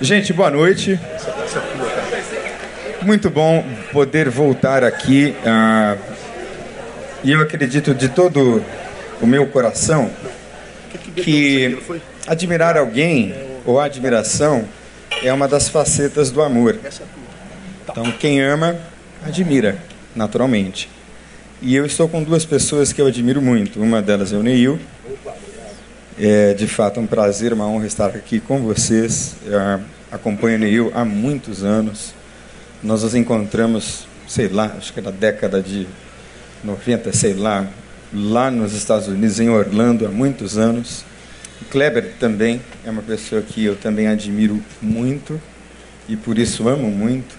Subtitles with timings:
[0.00, 0.98] Gente, boa noite.
[3.02, 5.34] Muito bom poder voltar aqui.
[5.44, 5.98] Uh,
[7.22, 8.64] e eu acredito de todo
[9.20, 10.10] o meu coração
[11.14, 11.78] que
[12.26, 13.34] admirar alguém
[13.66, 14.66] ou admiração
[15.22, 16.78] é uma das facetas do amor.
[17.86, 18.78] Então, quem ama,
[19.22, 19.76] admira,
[20.16, 20.88] naturalmente.
[21.60, 23.82] E eu estou com duas pessoas que eu admiro muito.
[23.82, 24.80] Uma delas é o Neil.
[26.22, 29.36] É de fato um prazer, uma honra estar aqui com vocês.
[29.46, 29.80] Eu
[30.12, 32.12] acompanho o Neil há muitos anos.
[32.82, 35.86] Nós nos encontramos, sei lá, acho que na década de
[36.62, 37.66] 90, sei lá,
[38.12, 41.06] lá nos Estados Unidos, em Orlando, há muitos anos.
[41.62, 45.40] O Kleber também é uma pessoa que eu também admiro muito
[46.06, 47.34] e por isso amo muito.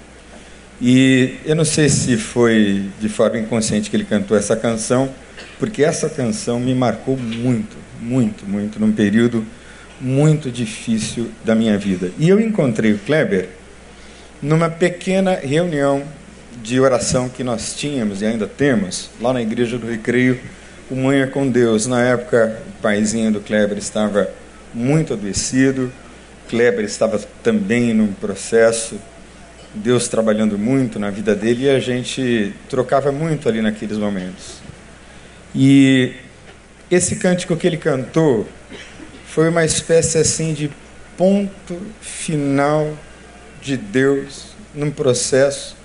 [0.81, 5.07] E eu não sei se foi de forma inconsciente que ele cantou essa canção,
[5.59, 9.45] porque essa canção me marcou muito, muito, muito, num período
[9.99, 12.11] muito difícil da minha vida.
[12.17, 13.49] E eu encontrei o Kleber
[14.41, 16.03] numa pequena reunião
[16.63, 20.39] de oração que nós tínhamos e ainda temos lá na igreja do Recreio,
[20.89, 21.85] o Manhã com Deus.
[21.85, 24.29] Na época, o paizinho do Kleber estava
[24.73, 25.91] muito adoecido,
[26.49, 28.99] Kleber estava também num processo
[29.73, 34.60] Deus trabalhando muito na vida dele e a gente trocava muito ali naqueles momentos.
[35.53, 36.13] E
[36.89, 38.47] esse cântico que ele cantou
[39.25, 40.69] foi uma espécie assim de
[41.17, 42.97] ponto final
[43.61, 45.75] de Deus num processo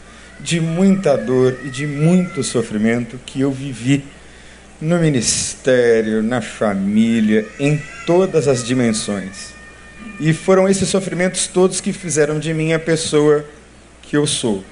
[0.40, 4.04] de muita dor e de muito sofrimento que eu vivi
[4.80, 9.54] no ministério, na família, em todas as dimensões.
[10.20, 13.44] E foram esses sofrimentos todos que fizeram de mim a pessoa
[14.02, 14.64] que eu sou.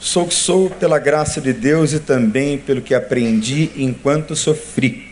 [0.00, 5.08] Sou que sou pela graça de Deus e também pelo que aprendi enquanto sofri.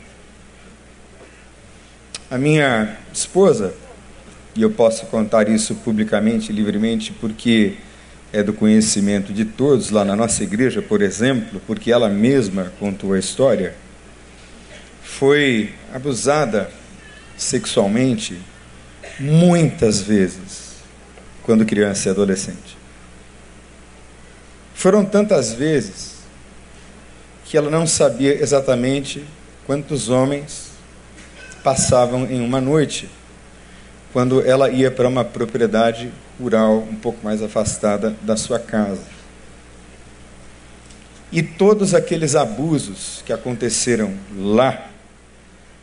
[2.30, 3.74] A minha esposa,
[4.54, 7.74] e eu posso contar isso publicamente, livremente, porque
[8.32, 13.12] é do conhecimento de todos lá na nossa igreja, por exemplo, porque ela mesma contou
[13.12, 13.74] a história,
[15.02, 16.70] foi abusada
[17.36, 18.38] sexualmente
[19.18, 20.76] muitas vezes
[21.42, 22.75] quando criança e adolescente.
[24.76, 26.16] Foram tantas vezes
[27.46, 29.24] que ela não sabia exatamente
[29.66, 30.72] quantos homens
[31.64, 33.08] passavam em uma noite
[34.12, 39.00] quando ela ia para uma propriedade rural um pouco mais afastada da sua casa.
[41.32, 44.90] E todos aqueles abusos que aconteceram lá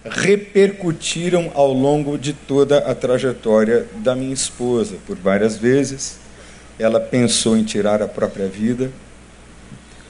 [0.06, 6.23] repercutiram ao longo de toda a trajetória da minha esposa, por várias vezes
[6.78, 8.92] ela pensou em tirar a própria vida.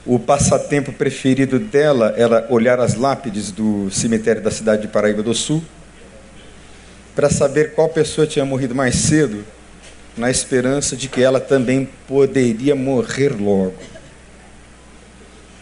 [0.06, 5.34] O passatempo preferido dela era olhar as lápides do cemitério da cidade de Paraíba do
[5.34, 5.62] Sul
[7.14, 9.44] para saber qual pessoa tinha morrido mais cedo,
[10.16, 13.74] na esperança de que ela também poderia morrer logo.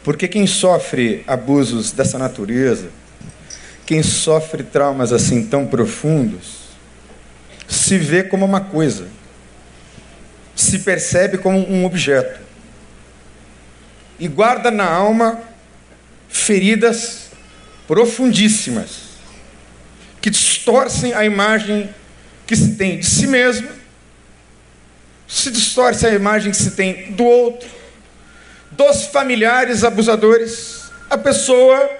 [0.02, 2.88] Porque quem sofre abusos dessa natureza,
[3.86, 6.62] quem sofre traumas assim tão profundos,
[7.68, 9.06] se vê como uma coisa
[10.54, 12.40] se percebe como um objeto
[14.18, 15.42] e guarda na alma
[16.28, 17.30] feridas
[17.88, 19.12] profundíssimas
[20.20, 21.92] que distorcem a imagem
[22.46, 23.68] que se tem de si mesmo,
[25.26, 27.68] se distorce a imagem que se tem do outro,
[28.70, 31.90] dos familiares abusadores, a pessoa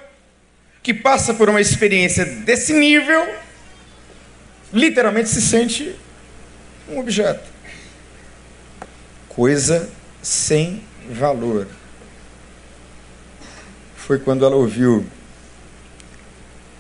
[0.83, 3.29] que passa por uma experiência desse nível,
[4.73, 5.97] literalmente se sente
[6.89, 7.52] um objeto
[9.35, 9.89] coisa
[10.23, 11.67] sem valor.
[13.97, 15.05] Foi quando ela ouviu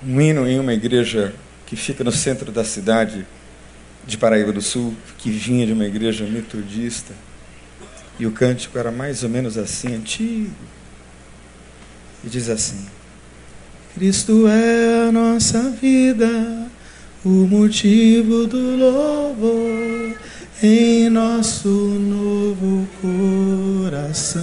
[0.04, 1.34] um hino em uma igreja
[1.66, 3.26] que fica no centro da cidade
[4.06, 7.14] de Paraíba do Sul, que vinha de uma igreja metodista.
[8.18, 10.50] E o cântico era mais ou menos assim, antigo.
[12.22, 12.86] E diz assim:
[13.94, 16.68] Cristo é a nossa vida,
[17.24, 20.16] o motivo do louvor
[20.62, 24.42] em nosso novo coração,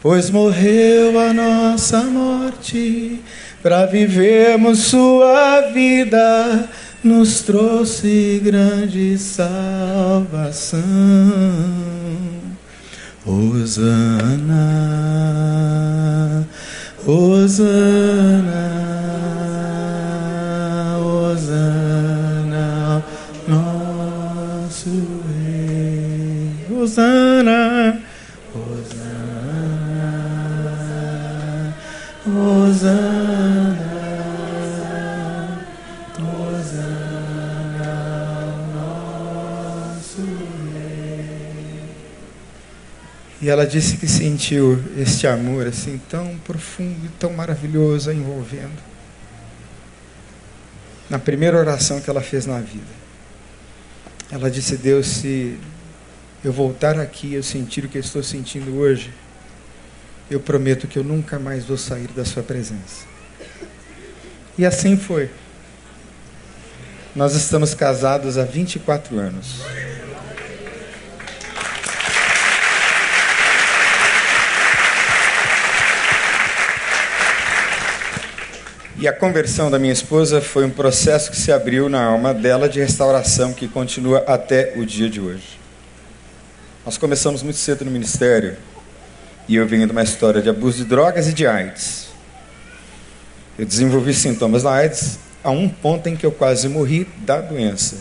[0.00, 3.20] pois morreu a nossa morte
[3.62, 6.68] para vivermos sua vida,
[7.04, 10.80] nos trouxe grande salvação.
[13.26, 14.46] Hosana,
[17.06, 18.76] Hosana.
[20.98, 22.05] Hosana,
[26.96, 28.00] Hosana,
[28.54, 29.12] Hosana,
[32.24, 32.96] Hosana.
[43.42, 48.82] E ela disse que sentiu este amor assim tão profundo e tão maravilhoso envolvendo.
[51.10, 52.96] Na primeira oração que ela fez na vida.
[54.30, 55.58] Ela disse: "Deus, se
[56.46, 59.12] eu voltar aqui e eu sentir o que eu estou sentindo hoje,
[60.30, 63.04] eu prometo que eu nunca mais vou sair da Sua presença.
[64.56, 65.28] E assim foi.
[67.16, 69.60] Nós estamos casados há 24 anos.
[78.96, 82.68] E a conversão da minha esposa foi um processo que se abriu na alma dela
[82.68, 85.65] de restauração que continua até o dia de hoje.
[86.86, 88.56] Nós começamos muito cedo no ministério
[89.48, 92.10] e eu venho de uma história de abuso de drogas e de AIDS.
[93.58, 97.96] Eu desenvolvi sintomas da AIDS a um ponto em que eu quase morri da doença.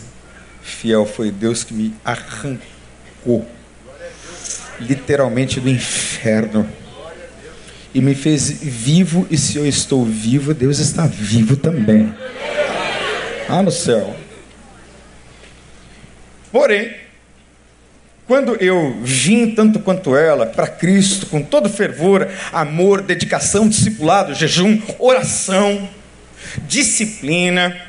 [0.61, 3.43] Fiel foi Deus que me arrancou
[4.79, 6.69] literalmente do inferno
[7.91, 12.13] e me fez vivo, e se eu estou vivo, Deus está vivo também.
[13.49, 14.15] Ah, no céu.
[16.51, 17.04] Porém,
[18.27, 24.81] quando eu vim tanto quanto ela para Cristo, com todo fervor, amor, dedicação, discipulado, jejum,
[24.97, 25.87] oração,
[26.67, 27.79] disciplina,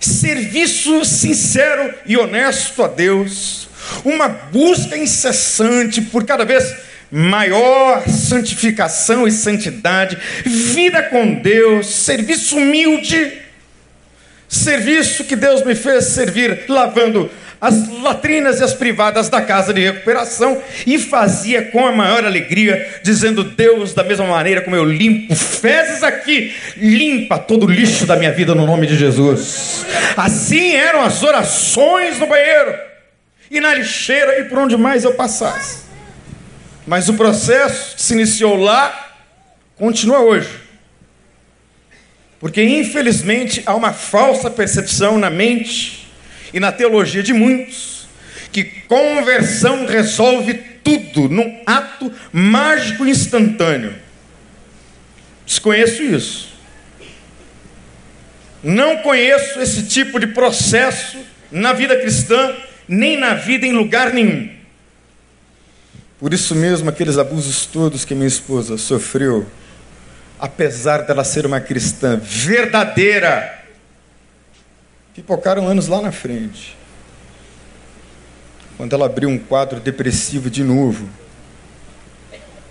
[0.00, 3.68] serviço sincero e honesto a Deus,
[4.04, 6.74] uma busca incessante por cada vez
[7.10, 13.38] maior santificação e santidade, vida com Deus, serviço humilde,
[14.48, 17.30] serviço que Deus me fez servir lavando
[17.60, 23.00] as latrinas e as privadas da casa de recuperação e fazia com a maior alegria,
[23.02, 28.16] dizendo: Deus, da mesma maneira como eu limpo fezes aqui, limpa todo o lixo da
[28.16, 29.84] minha vida no nome de Jesus.
[30.16, 32.74] Assim eram as orações no banheiro
[33.50, 35.88] e na lixeira e por onde mais eu passasse.
[36.86, 39.16] Mas o processo que se iniciou lá
[39.76, 40.48] continua hoje.
[42.40, 45.97] Porque, infelizmente, há uma falsa percepção na mente
[46.52, 47.98] e na teologia de muitos
[48.52, 53.94] que conversão resolve tudo num ato mágico instantâneo.
[55.44, 56.48] Desconheço isso.
[58.62, 61.18] Não conheço esse tipo de processo
[61.50, 62.54] na vida cristã,
[62.88, 64.50] nem na vida em lugar nenhum.
[66.18, 69.46] Por isso mesmo, aqueles abusos todos que minha esposa sofreu,
[70.38, 73.66] apesar dela ser uma cristã verdadeira,
[75.18, 76.76] pipocaram anos lá na frente.
[78.76, 81.08] Quando ela abriu um quadro depressivo de novo,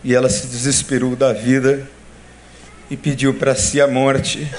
[0.02, 1.86] e ela se desesperou da vida
[2.90, 4.50] e pediu para si a morte,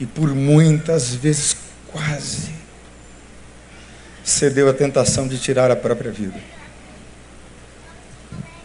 [0.00, 1.56] e por muitas vezes
[1.86, 2.50] quase
[4.24, 6.40] cedeu à tentação de tirar a própria vida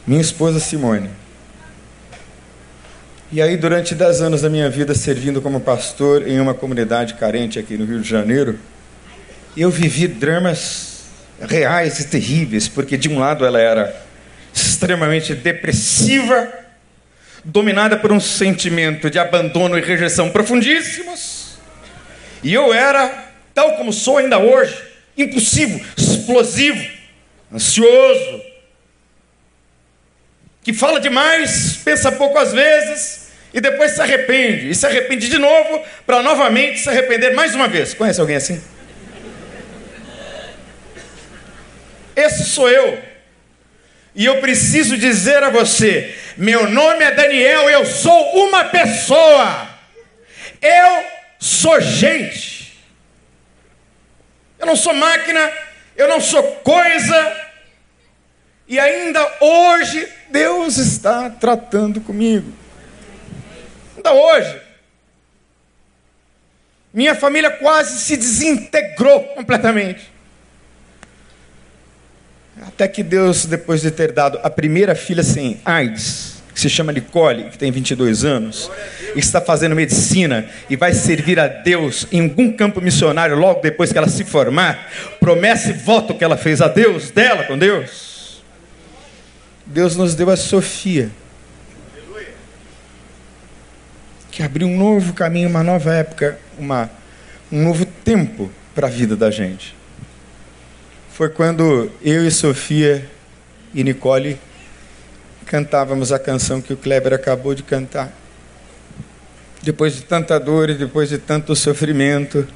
[0.07, 1.09] minha esposa Simone.
[3.29, 7.59] E aí, durante dez anos da minha vida servindo como pastor em uma comunidade carente
[7.59, 8.57] aqui no Rio de Janeiro,
[9.57, 11.01] eu vivi dramas
[11.41, 13.93] reais e terríveis, porque de um lado ela era
[14.53, 16.47] extremamente depressiva,
[17.43, 21.57] dominada por um sentimento de abandono e rejeição profundíssimos,
[22.41, 24.81] e eu era, tal como sou ainda hoje,
[25.17, 26.81] impulsivo, explosivo,
[27.53, 28.41] ansioso,
[30.67, 35.37] que fala demais, pensa pouco às vezes e depois se arrepende, e se arrepende de
[35.37, 37.93] novo para novamente se arrepender mais uma vez.
[37.93, 38.61] Conhece alguém assim?
[42.13, 43.01] Esse sou eu.
[44.13, 49.69] E eu preciso dizer a você: meu nome é Daniel, eu sou uma pessoa.
[50.61, 51.05] Eu
[51.39, 52.77] sou gente.
[54.59, 55.49] Eu não sou máquina,
[55.95, 57.46] eu não sou coisa,
[58.67, 62.51] e ainda hoje Deus está tratando comigo.
[63.95, 64.61] Ainda hoje.
[66.93, 70.11] Minha família quase se desintegrou completamente.
[72.61, 76.91] Até que Deus, depois de ter dado a primeira filha sem AIDS, que se chama
[76.91, 78.69] Nicole, que tem 22 anos,
[79.15, 83.97] está fazendo medicina e vai servir a Deus em algum campo missionário logo depois que
[83.97, 88.06] ela se formar, promessa e voto que ela fez a Deus, dela com Deus
[89.67, 91.11] Deus nos deu a Sofia.
[94.31, 96.89] Que abriu um novo caminho, uma nova época, uma,
[97.51, 99.75] um novo tempo para a vida da gente.
[101.11, 103.09] Foi quando eu e Sofia
[103.73, 104.39] e Nicole
[105.45, 108.13] cantávamos a canção que o Kleber acabou de cantar.
[109.63, 112.47] Depois de tanta dor e depois de tanto sofrimento,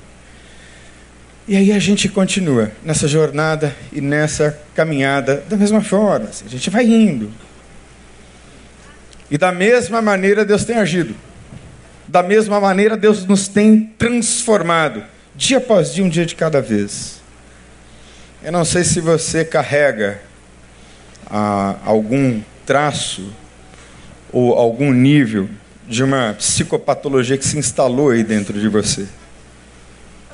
[1.48, 6.29] E aí a gente continua nessa jornada e nessa caminhada da mesma forma.
[6.29, 7.31] Assim, a gente vai indo.
[9.29, 11.15] E da mesma maneira Deus tem agido.
[12.07, 15.03] Da mesma maneira Deus nos tem transformado,
[15.36, 17.21] dia após dia, um dia de cada vez.
[18.43, 20.19] Eu não sei se você carrega
[21.29, 23.31] ah, algum traço
[24.31, 25.50] ou algum nível
[25.88, 29.07] de uma psicopatologia que se instalou aí dentro de você.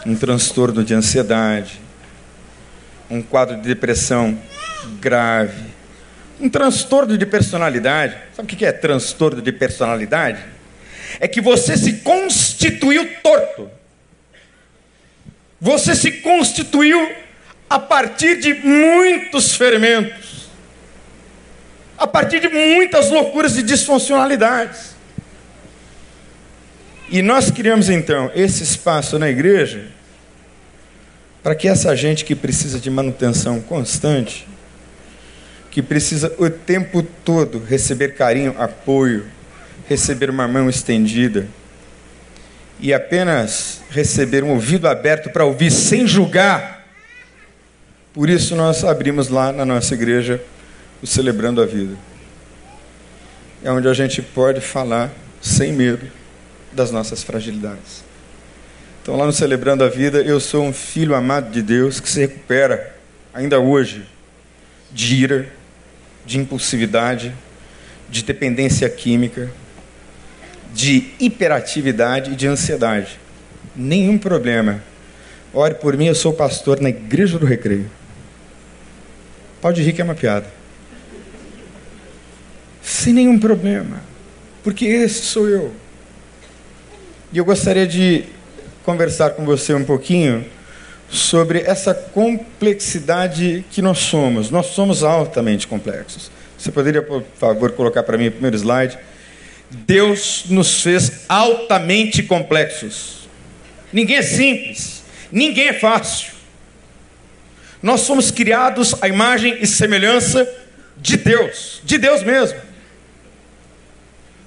[0.07, 1.81] Um transtorno de ansiedade,
[3.09, 4.39] um quadro de depressão
[5.01, 5.65] grave,
[6.39, 8.15] um transtorno de personalidade.
[8.33, 10.39] Sabe o que é transtorno de personalidade?
[11.19, 13.69] É que você se constituiu torto.
[15.59, 17.13] Você se constituiu
[17.69, 20.47] a partir de muitos ferimentos,
[21.97, 24.95] a partir de muitas loucuras e disfuncionalidades.
[27.09, 29.96] E nós criamos então esse espaço na igreja
[31.47, 34.45] para que essa gente que precisa de manutenção constante,
[35.71, 39.27] que precisa o tempo todo receber carinho, apoio,
[39.87, 41.47] receber uma mão estendida
[42.81, 46.85] e apenas receber um ouvido aberto para ouvir sem julgar
[48.13, 50.43] por isso nós abrimos lá na nossa igreja
[51.01, 51.95] o Celebrando a Vida.
[53.63, 56.11] É onde a gente pode falar sem medo
[56.73, 58.06] das nossas fragilidades.
[59.07, 62.19] Então, lá no Celebrando a Vida, eu sou um filho amado de Deus que se
[62.19, 62.93] recupera,
[63.33, 64.05] ainda hoje,
[64.91, 65.47] de ira,
[66.25, 67.33] de impulsividade,
[68.09, 69.49] de dependência química,
[70.73, 73.17] de hiperatividade e de ansiedade.
[73.73, 74.83] Nenhum problema.
[75.53, 77.89] Ore por mim, eu sou pastor na Igreja do Recreio.
[79.61, 80.47] Pode rir que é uma piada.
[82.81, 84.01] Sem nenhum problema.
[84.65, 85.73] Porque esse sou eu.
[87.31, 88.35] E eu gostaria de
[88.87, 90.45] conversar com você um pouquinho
[91.09, 94.49] sobre essa complexidade que nós somos.
[94.49, 96.31] Nós somos altamente complexos.
[96.57, 98.97] Você poderia, por favor, colocar para mim o primeiro slide?
[99.69, 103.27] Deus nos fez altamente complexos.
[103.91, 106.31] Ninguém é simples, ninguém é fácil.
[107.83, 110.49] Nós somos criados à imagem e semelhança
[110.95, 112.57] de Deus, de Deus mesmo.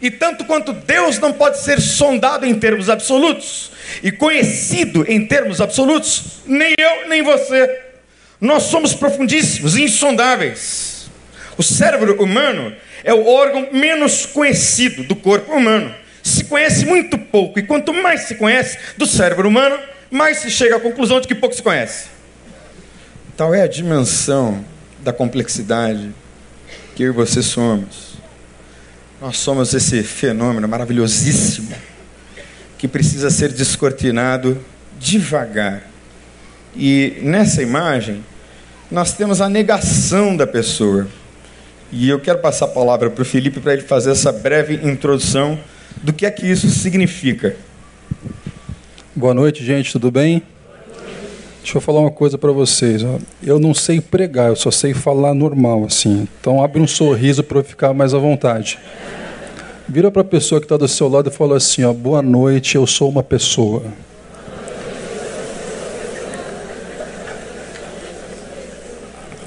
[0.00, 3.70] E tanto quanto Deus não pode ser sondado em termos absolutos
[4.02, 7.80] e conhecido em termos absolutos, nem eu nem você.
[8.40, 11.10] Nós somos profundíssimos, insondáveis.
[11.58, 15.94] O cérebro humano é o órgão menos conhecido do corpo humano.
[16.22, 19.78] Se conhece muito pouco, e quanto mais se conhece do cérebro humano,
[20.10, 22.08] mais se chega à conclusão de que pouco se conhece.
[23.36, 24.64] Tal é a dimensão
[25.00, 26.10] da complexidade
[26.94, 28.19] que eu e você somos.
[29.20, 31.74] Nós somos esse fenômeno maravilhosíssimo
[32.78, 34.58] que precisa ser descortinado
[34.98, 35.82] devagar.
[36.74, 38.24] E nessa imagem,
[38.90, 41.06] nós temos a negação da pessoa.
[41.92, 45.60] E eu quero passar a palavra para o Felipe para ele fazer essa breve introdução
[46.02, 47.54] do que é que isso significa.
[49.14, 50.42] Boa noite, gente, tudo bem?
[51.62, 53.04] Deixa eu falar uma coisa para vocês.
[53.04, 53.18] Ó.
[53.42, 56.26] Eu não sei pregar, eu só sei falar normal assim.
[56.40, 58.78] Então abre um sorriso para eu ficar mais à vontade.
[59.88, 62.76] Vira para a pessoa que está do seu lado e fala assim: ó, boa noite,
[62.76, 63.82] eu sou uma pessoa.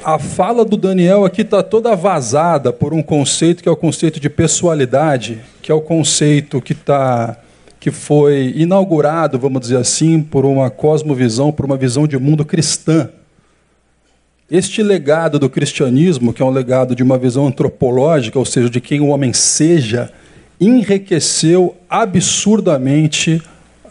[0.03, 4.20] A fala do Daniel aqui está toda vazada por um conceito que é o conceito
[4.20, 7.38] de pessoalidade, que é o conceito que está
[7.83, 13.09] que foi inaugurado, vamos dizer assim, por uma cosmovisão, por uma visão de mundo cristã.
[14.49, 18.79] Este legado do cristianismo, que é um legado de uma visão antropológica, ou seja, de
[18.79, 20.13] quem o homem seja,
[20.61, 23.41] enriqueceu absurdamente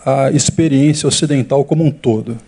[0.07, 2.39] a experiência ocidental como um todo.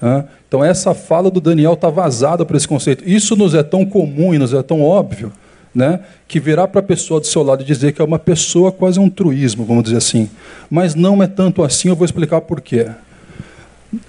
[0.00, 0.24] Né?
[0.48, 3.06] Então, essa fala do Daniel está vazada para esse conceito.
[3.06, 5.30] Isso nos é tão comum e nos é tão óbvio
[5.74, 8.70] né, que virar para a pessoa do seu lado e dizer que é uma pessoa
[8.70, 10.30] quase um truísmo, vamos dizer assim.
[10.70, 12.86] Mas não é tanto assim, eu vou explicar por quê.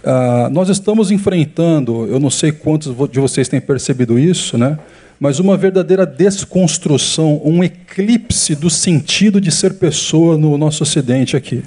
[0.04, 4.78] Ah, nós estamos enfrentando, eu não sei quantos de vocês têm percebido isso, né,
[5.20, 11.64] mas uma verdadeira desconstrução, um eclipse do sentido de ser pessoa no nosso Ocidente aqui.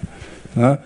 [0.55, 0.79] Né?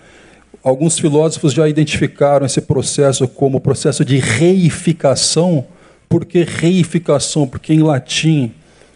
[0.62, 5.64] Alguns filósofos já identificaram esse processo como processo de reificação.
[6.08, 7.48] Por que reificação?
[7.48, 8.52] Porque em latim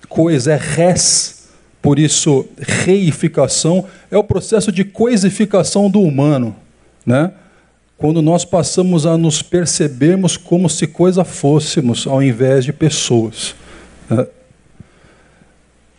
[0.08, 1.48] coisa é res,
[1.80, 6.54] por isso reificação é o processo de coisificação do humano,
[7.04, 7.32] né?
[7.98, 13.54] Quando nós passamos a nos percebermos como se coisa fôssemos, ao invés de pessoas.
[14.10, 14.26] Né?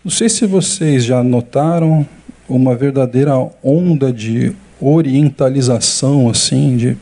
[0.03, 2.07] Não sei se vocês já notaram
[2.47, 3.33] uma verdadeira
[3.63, 6.97] onda de orientalização, assim, de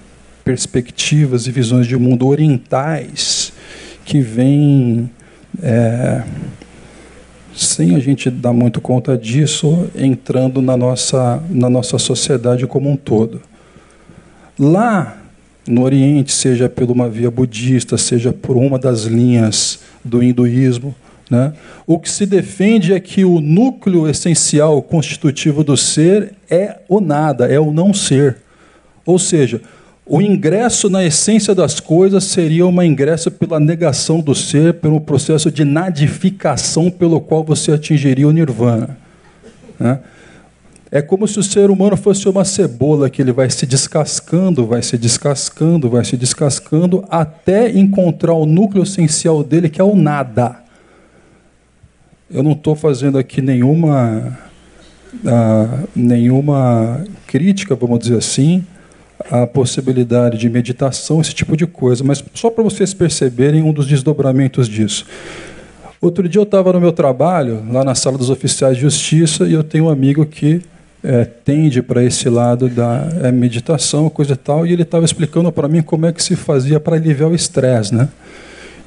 [0.45, 3.51] perspectivas e visões de mundo orientais
[4.05, 5.09] que vêm,
[5.62, 6.24] é,
[7.55, 12.97] sem a gente dar muito conta disso, entrando na nossa, na nossa sociedade como um
[12.97, 13.41] todo.
[14.59, 15.17] Lá
[15.67, 20.93] no Oriente, seja por uma via budista, seja por uma das linhas do hinduísmo,
[21.29, 21.53] né?
[21.88, 27.47] O que se defende é que o núcleo essencial constitutivo do ser é o nada,
[27.47, 28.38] é o não ser.
[29.05, 29.62] Ou seja,
[30.05, 35.50] o ingresso na essência das coisas seria uma ingresso pela negação do ser, pelo processo
[35.50, 38.97] de nadificação pelo qual você atingiria o nirvana.
[39.79, 40.00] Né?
[40.91, 44.83] É como se o ser humano fosse uma cebola que ele vai se descascando, vai
[44.83, 50.57] se descascando, vai se descascando, até encontrar o núcleo essencial dele, que é o nada.
[52.29, 54.38] Eu não estou fazendo aqui nenhuma,
[55.15, 58.63] uh, nenhuma crítica, vamos dizer assim,
[59.29, 63.88] à possibilidade de meditação, esse tipo de coisa, mas só para vocês perceberem um dos
[63.88, 65.05] desdobramentos disso.
[66.01, 69.53] Outro dia eu estava no meu trabalho, lá na sala dos oficiais de justiça, e
[69.53, 70.62] eu tenho um amigo que
[71.03, 75.51] é, tende para esse lado da é, meditação, coisa e tal, e ele estava explicando
[75.51, 78.10] para mim como é que se fazia para aliviar o estresse, né?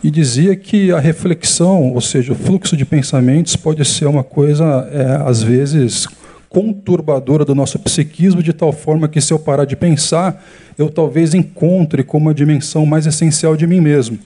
[0.03, 4.89] E dizia que a reflexão, ou seja, o fluxo de pensamentos, pode ser uma coisa,
[4.93, 6.07] é, às vezes,
[6.49, 10.43] conturbadora do nosso psiquismo, de tal forma que, se eu parar de pensar,
[10.79, 14.19] eu talvez encontre como a dimensão mais essencial de mim mesmo.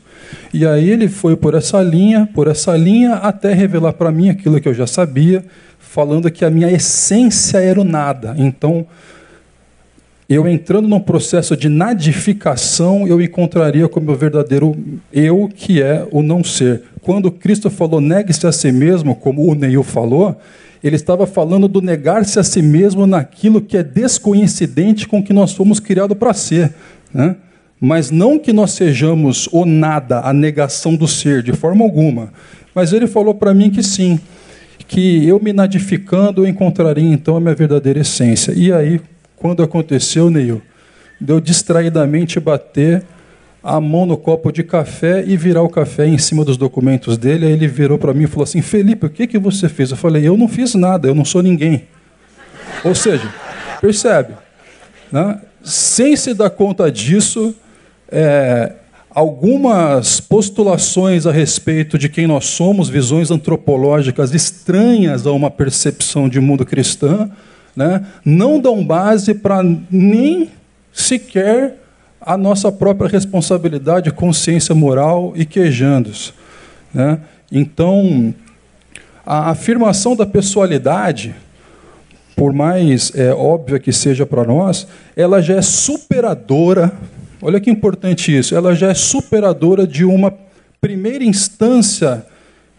[0.52, 4.61] E aí ele foi por essa linha, por essa linha, até revelar para mim aquilo
[4.61, 5.45] que eu já sabia,
[5.79, 8.35] falando que a minha essência era o nada.
[8.38, 8.87] Então,
[10.29, 14.75] eu entrando num processo de nadificação, eu encontraria como meu verdadeiro
[15.12, 16.83] eu, que é o não ser.
[17.02, 20.41] Quando Cristo falou negue-se a si mesmo, como o Neil falou,
[20.82, 25.32] ele estava falando do negar-se a si mesmo naquilo que é descoincidente com o que
[25.32, 26.74] nós fomos criados para ser.
[27.14, 27.36] Né?
[27.80, 32.32] Mas não que nós sejamos o nada, a negação do ser, de forma alguma.
[32.74, 34.18] Mas ele falou para mim que sim
[34.88, 38.52] que eu me nadificando eu encontraria então a minha verdadeira essência.
[38.52, 39.00] E aí,
[39.36, 40.60] quando aconteceu, Neil,
[41.18, 43.02] deu distraidamente bater
[43.62, 47.46] a mão no copo de café e virar o café em cima dos documentos dele.
[47.46, 49.90] Aí ele virou para mim e falou assim: Felipe, o que, que você fez?
[49.90, 51.84] Eu falei: Eu não fiz nada, eu não sou ninguém.
[52.84, 53.32] Ou seja,
[53.80, 54.34] percebe?
[55.10, 55.40] Né?
[55.62, 57.54] Sem se dar conta disso,
[58.10, 58.72] é,
[59.14, 66.40] algumas postulações a respeito de quem nós somos, visões antropológicas estranhas a uma percepção de
[66.40, 67.30] mundo cristã,
[67.76, 70.50] né, não dão base para nem
[70.92, 71.81] sequer
[72.25, 76.32] a nossa própria responsabilidade, consciência moral e quejandos.
[76.93, 77.21] Né?
[77.50, 78.35] Então,
[79.25, 81.35] a afirmação da pessoalidade,
[82.37, 86.93] por mais é, óbvia que seja para nós, ela já é superadora
[87.45, 88.54] Olha que importante isso.
[88.54, 90.32] Ela já é superadora de uma
[90.80, 92.25] primeira instância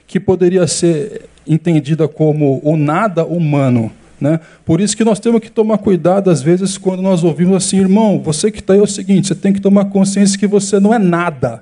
[0.07, 3.91] que poderia ser entendida como o nada humano.
[4.23, 4.39] Né?
[4.63, 8.21] Por isso que nós temos que tomar cuidado, às vezes, quando nós ouvimos assim, irmão,
[8.23, 10.93] você que está aí é o seguinte, você tem que tomar consciência que você não
[10.93, 11.61] é nada.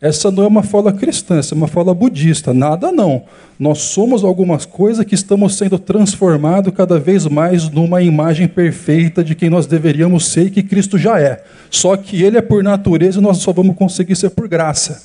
[0.00, 2.52] Essa não é uma fala cristã, essa é uma fala budista.
[2.52, 3.22] Nada não.
[3.56, 9.36] Nós somos algumas coisas que estamos sendo transformados cada vez mais numa imagem perfeita de
[9.36, 11.44] quem nós deveríamos ser e que Cristo já é.
[11.70, 15.04] Só que Ele é por natureza e nós só vamos conseguir ser por graça.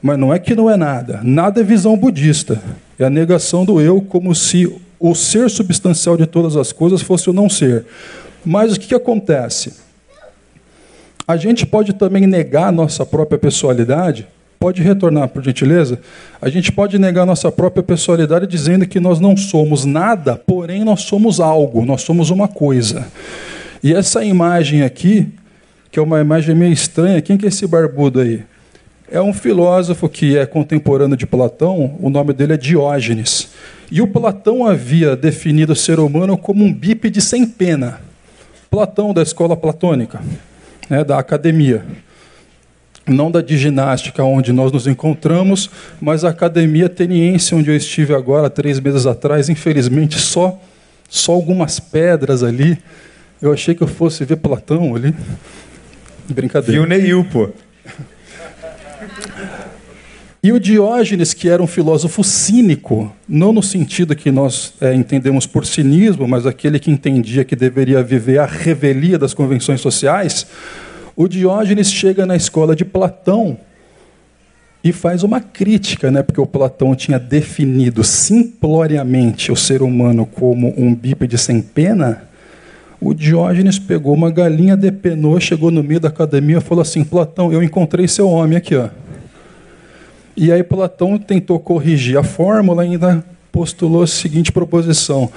[0.00, 1.18] Mas não é que não é nada.
[1.24, 2.62] Nada é visão budista.
[2.96, 7.30] É a negação do eu como se o ser substancial de todas as coisas fosse
[7.30, 7.84] o não ser.
[8.44, 9.74] Mas o que, que acontece?
[11.26, 14.26] A gente pode também negar nossa própria pessoalidade.
[14.58, 16.00] Pode retornar, por gentileza?
[16.42, 21.02] A gente pode negar nossa própria pessoalidade dizendo que nós não somos nada, porém nós
[21.02, 23.06] somos algo, nós somos uma coisa.
[23.84, 25.28] E essa imagem aqui,
[25.92, 28.42] que é uma imagem meio estranha, quem que é esse barbudo aí?
[29.10, 33.50] É um filósofo que é contemporâneo de Platão, o nome dele é Diógenes.
[33.90, 38.00] E o Platão havia definido o ser humano como um bípede sem pena.
[38.70, 40.20] Platão, da escola platônica
[40.88, 41.84] né, da academia.
[43.06, 48.14] Não da de ginástica, onde nós nos encontramos, mas a academia ateniense, onde eu estive
[48.14, 49.48] agora, três meses atrás.
[49.48, 50.60] Infelizmente, só,
[51.08, 52.78] só algumas pedras ali.
[53.40, 55.14] Eu achei que eu fosse ver Platão ali.
[56.28, 56.80] Brincadeira.
[56.80, 57.48] Viu Neil, pô.
[60.48, 65.46] E o Diógenes, que era um filósofo cínico, não no sentido que nós é, entendemos
[65.46, 70.46] por cinismo, mas aquele que entendia que deveria viver a revelia das convenções sociais,
[71.14, 73.58] o Diógenes chega na escola de Platão
[74.82, 76.22] e faz uma crítica, né?
[76.22, 82.22] porque o Platão tinha definido simploriamente o ser humano como um bípede sem pena,
[82.98, 87.52] O Diógenes pegou uma galinha, depenou, chegou no meio da academia e falou assim: Platão,
[87.52, 88.74] eu encontrei seu homem aqui.
[88.74, 88.88] Ó.
[90.40, 95.28] E aí Platão tentou corrigir a fórmula e ainda postulou a seguinte proposição.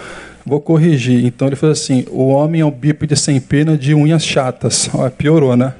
[0.46, 1.26] Vou corrigir.
[1.26, 4.88] Então ele falou assim: o homem é um bípede sem pena de unhas chatas.
[4.94, 5.74] Ó, piorou, né?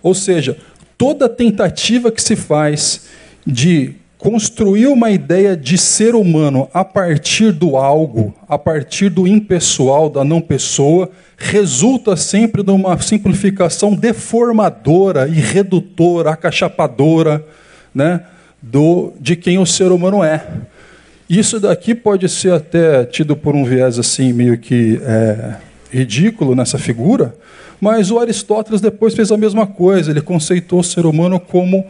[0.00, 0.56] Ou seja,
[0.96, 3.06] toda tentativa que se faz
[3.44, 10.08] de construir uma ideia de ser humano a partir do algo, a partir do impessoal,
[10.08, 17.44] da não pessoa, resulta sempre numa simplificação deformadora e redutora, acachapadora,
[17.92, 18.20] né,
[18.70, 20.42] do de quem o ser humano é.
[21.28, 25.54] Isso daqui pode ser até tido por um viés assim meio que é,
[25.90, 27.34] ridículo nessa figura,
[27.80, 30.10] mas o Aristóteles depois fez a mesma coisa.
[30.10, 31.84] Ele conceitou o ser humano como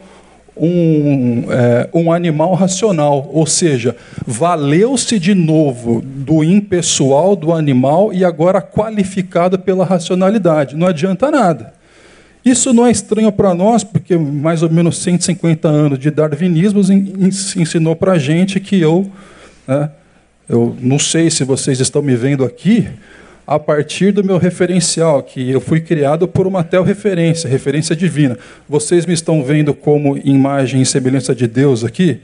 [0.57, 8.23] um, é, um animal racional, ou seja, valeu-se de novo do impessoal do animal e
[8.23, 10.75] agora qualificado pela racionalidade.
[10.75, 11.73] Não adianta nada.
[12.45, 16.79] Isso não é estranho para nós, porque mais ou menos 150 anos de darwinismo
[17.57, 19.09] ensinou para a gente que eu,
[19.67, 19.89] né,
[20.47, 22.87] eu não sei se vocês estão me vendo aqui,
[23.47, 28.37] a partir do meu referencial, que eu fui criado por uma referência, referência divina.
[28.67, 32.19] Vocês me estão vendo como imagem e semelhança de Deus aqui?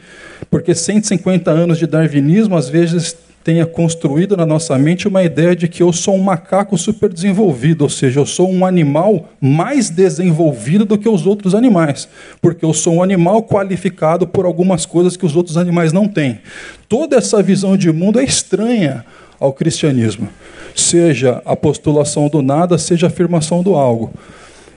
[0.49, 5.67] Porque 150 anos de darwinismo às vezes tenha construído na nossa mente uma ideia de
[5.67, 10.86] que eu sou um macaco super desenvolvido, ou seja, eu sou um animal mais desenvolvido
[10.86, 12.08] do que os outros animais,
[12.41, 16.39] porque eu sou um animal qualificado por algumas coisas que os outros animais não têm.
[16.88, 19.06] Toda essa visão de mundo é estranha
[19.39, 20.30] ao cristianismo
[20.75, 24.12] seja a postulação do nada, seja a afirmação do algo.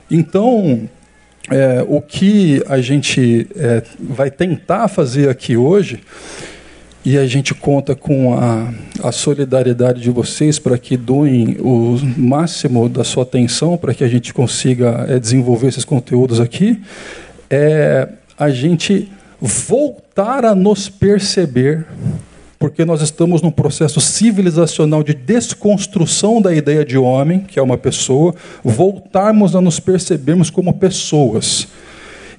[0.09, 0.87] Então,
[1.49, 5.99] é, o que a gente é, vai tentar fazer aqui hoje,
[7.05, 12.89] e a gente conta com a, a solidariedade de vocês para que doem o máximo
[12.89, 16.81] da sua atenção para que a gente consiga é, desenvolver esses conteúdos aqui,
[17.47, 21.85] é a gente voltar a nos perceber
[22.57, 27.77] porque nós estamos num processo civilizacional de desconstrução da ideia de homem, que é uma
[27.77, 31.67] pessoa, voltarmos a nos percebermos como pessoas.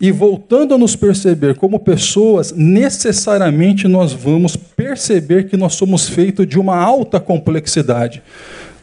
[0.00, 6.46] E voltando a nos perceber como pessoas, necessariamente nós vamos perceber que nós somos feitos
[6.46, 8.22] de uma alta complexidade.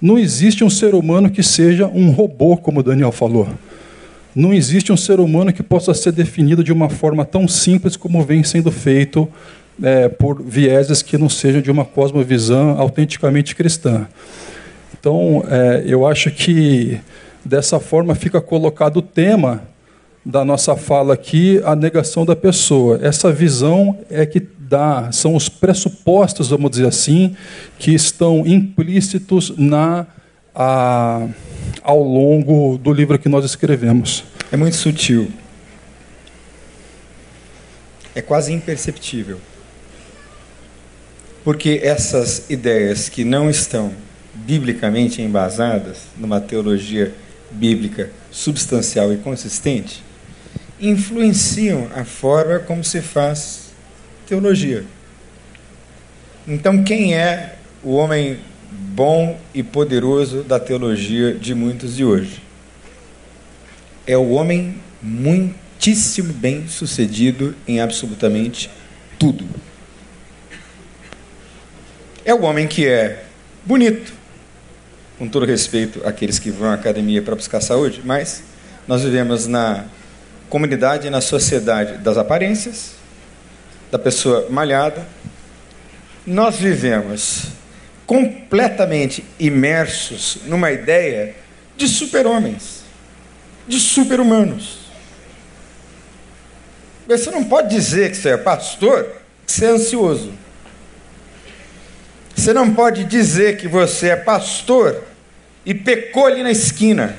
[0.01, 3.47] Não existe um ser humano que seja um robô, como Daniel falou.
[4.35, 8.23] Não existe um ser humano que possa ser definido de uma forma tão simples como
[8.23, 9.29] vem sendo feito
[9.81, 14.07] é, por vieses que não sejam de uma cosmovisão autenticamente cristã.
[14.99, 16.99] Então, é, eu acho que
[17.45, 19.61] dessa forma fica colocado o tema
[20.25, 22.99] da nossa fala aqui, a negação da pessoa.
[23.01, 27.35] Essa visão é que dá, são os pressupostos, vamos dizer assim,
[27.77, 30.07] que estão implícitos na
[30.55, 31.27] a,
[31.81, 34.23] ao longo do livro que nós escrevemos.
[34.51, 35.29] É muito sutil.
[38.15, 39.39] É quase imperceptível.
[41.43, 43.91] Porque essas ideias que não estão
[44.33, 47.13] biblicamente embasadas numa teologia
[47.51, 50.01] bíblica substancial e consistente
[50.89, 53.71] influenciam a forma como se faz
[54.27, 54.83] teologia.
[56.45, 62.43] Então, quem é o homem bom e poderoso da teologia de muitos de hoje?
[64.05, 68.69] É o homem muitíssimo bem sucedido em absolutamente
[69.17, 69.45] tudo.
[72.25, 73.23] É o homem que é
[73.65, 74.13] bonito,
[75.17, 78.43] com todo respeito àqueles que vão à academia para buscar saúde, mas
[78.85, 79.85] nós vivemos na
[80.53, 82.91] comunidade e na sociedade das aparências,
[83.91, 85.03] da pessoa malhada.
[86.27, 87.45] Nós vivemos
[88.05, 91.35] completamente imersos numa ideia
[91.75, 92.83] de super-homens,
[93.67, 94.77] de super-humanos.
[97.07, 99.07] Você não pode dizer que você é pastor,
[99.47, 100.33] que você é ansioso.
[102.35, 105.03] Você não pode dizer que você é pastor
[105.65, 107.17] e pecou ali na esquina,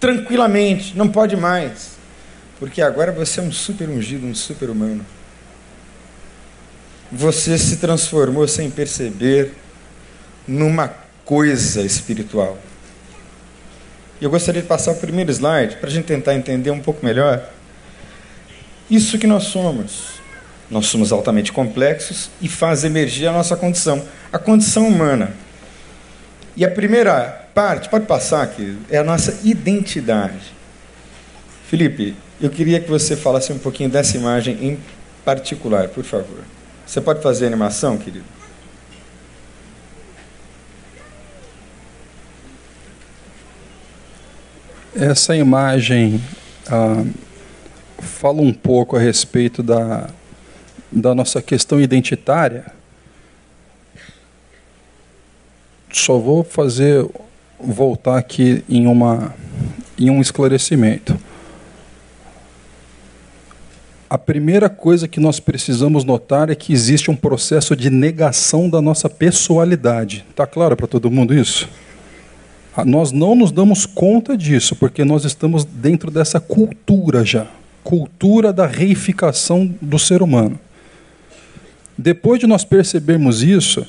[0.00, 1.93] tranquilamente, não pode mais,
[2.64, 5.04] porque agora você é um super ungido, um super humano.
[7.12, 9.52] Você se transformou sem perceber
[10.48, 10.88] numa
[11.26, 12.56] coisa espiritual.
[14.18, 17.50] Eu gostaria de passar o primeiro slide para a gente tentar entender um pouco melhor
[18.90, 20.14] isso que nós somos.
[20.70, 25.34] Nós somos altamente complexos e faz emergir a nossa condição, a condição humana.
[26.56, 30.54] E a primeira parte, pode passar aqui, é a nossa identidade.
[31.68, 34.78] Felipe, eu queria que você falasse um pouquinho dessa imagem em
[35.24, 36.44] particular, por favor.
[36.86, 38.26] Você pode fazer a animação, querido?
[44.94, 46.22] Essa imagem
[46.70, 47.02] ah,
[47.98, 50.10] fala um pouco a respeito da,
[50.92, 52.66] da nossa questão identitária.
[55.90, 57.08] Só vou fazer
[57.58, 59.34] voltar aqui em, uma,
[59.98, 61.18] em um esclarecimento.
[64.14, 68.80] A primeira coisa que nós precisamos notar é que existe um processo de negação da
[68.80, 70.24] nossa pessoalidade.
[70.30, 71.68] Está claro para todo mundo isso?
[72.76, 77.48] Ah, nós não nos damos conta disso, porque nós estamos dentro dessa cultura já
[77.82, 80.60] cultura da reificação do ser humano.
[81.98, 83.84] Depois de nós percebermos isso,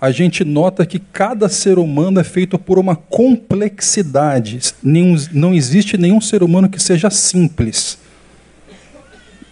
[0.00, 4.60] a gente nota que cada ser humano é feito por uma complexidade.
[4.84, 8.03] não existe nenhum ser humano que seja simples.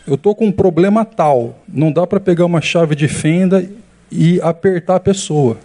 [0.07, 3.69] Eu estou com um problema tal, não dá para pegar uma chave de fenda
[4.11, 5.57] e apertar a pessoa.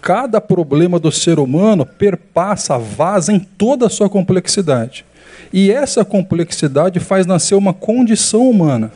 [0.00, 5.04] Cada problema do ser humano perpassa, vaza em toda a sua complexidade.
[5.52, 8.92] E essa complexidade faz nascer uma condição humana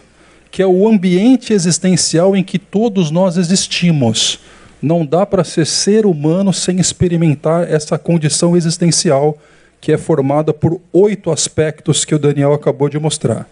[0.52, 4.38] que é o ambiente existencial em que todos nós existimos.
[4.82, 9.38] Não dá para ser ser humano sem experimentar essa condição existencial
[9.82, 13.46] que é formada por oito aspectos que o Daniel acabou de mostrar.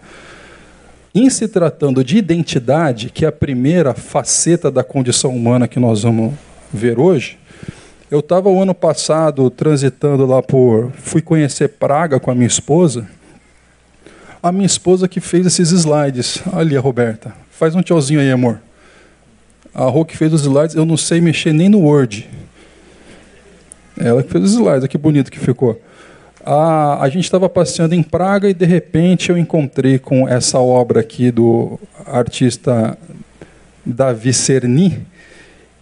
[1.13, 6.01] Em se tratando de identidade, que é a primeira faceta da condição humana que nós
[6.01, 6.33] vamos
[6.73, 7.37] ver hoje,
[8.09, 10.91] eu estava o ano passado transitando lá por.
[10.93, 13.07] Fui conhecer Praga com a minha esposa
[14.41, 16.41] a minha esposa que fez esses slides.
[16.51, 17.33] Ali, a Roberta.
[17.51, 18.59] Faz um tchauzinho aí, amor.
[19.73, 22.27] A Rô que fez os slides, eu não sei mexer nem no Word.
[23.97, 25.79] Ela que fez os slides, que bonito que ficou.
[26.45, 31.01] A, a gente estava passeando em Praga e de repente eu encontrei com essa obra
[31.01, 32.97] aqui do artista
[33.85, 35.05] Davi Cerny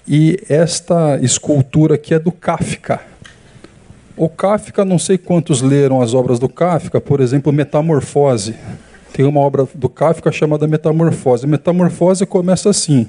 [0.08, 3.00] e esta escultura aqui é do Kafka.
[4.18, 8.56] O Kafka, não sei quantos leram as obras do Kafka, por exemplo, Metamorfose.
[9.14, 11.48] Tem uma obra do Kafka chamada Metamorfose.
[11.48, 13.08] Metamorfose começa assim: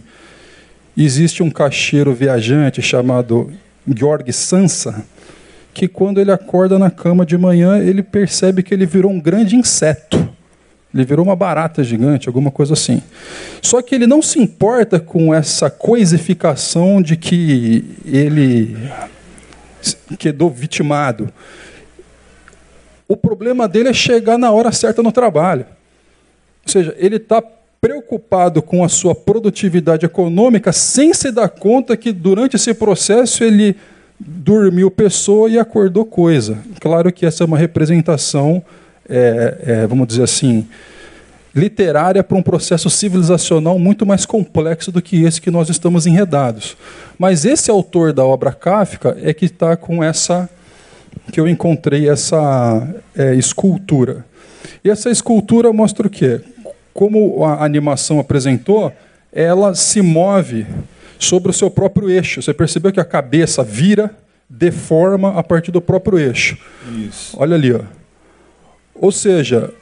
[0.97, 3.53] existe um caixeiro viajante chamado
[3.89, 5.05] Georg Sansa,
[5.73, 9.57] que quando ele acorda na cama de manhã, ele percebe que ele virou um grande
[9.57, 10.29] inseto.
[10.93, 13.01] Ele virou uma barata gigante, alguma coisa assim.
[13.63, 18.77] Só que ele não se importa com essa coisificação de que ele
[20.19, 21.33] quedou vitimado.
[23.07, 25.65] O problema dele é chegar na hora certa no trabalho.
[26.67, 27.43] Ou seja, ele está
[27.81, 33.77] preocupado com a sua produtividade econômica sem se dar conta que durante esse processo ele
[34.21, 36.59] dormiu pessoa e acordou coisa.
[36.79, 38.63] Claro que essa é uma representação,
[39.09, 40.69] é, é, vamos dizer assim,
[41.55, 46.77] literária para um processo civilizacional muito mais complexo do que esse que nós estamos enredados.
[47.19, 50.49] Mas esse autor da obra Kafka é que está com essa
[51.33, 54.25] que eu encontrei essa é, escultura.
[54.85, 56.41] E essa escultura mostra o quê?
[56.93, 58.93] Como a animação apresentou,
[59.33, 60.67] ela se move
[61.25, 62.43] sobre o seu próprio eixo.
[62.43, 64.11] Você percebeu que a cabeça vira,
[64.49, 66.59] deforma a partir do próprio eixo.
[67.09, 67.37] Isso.
[67.39, 67.81] Olha ali, ó.
[68.95, 69.73] Ou seja,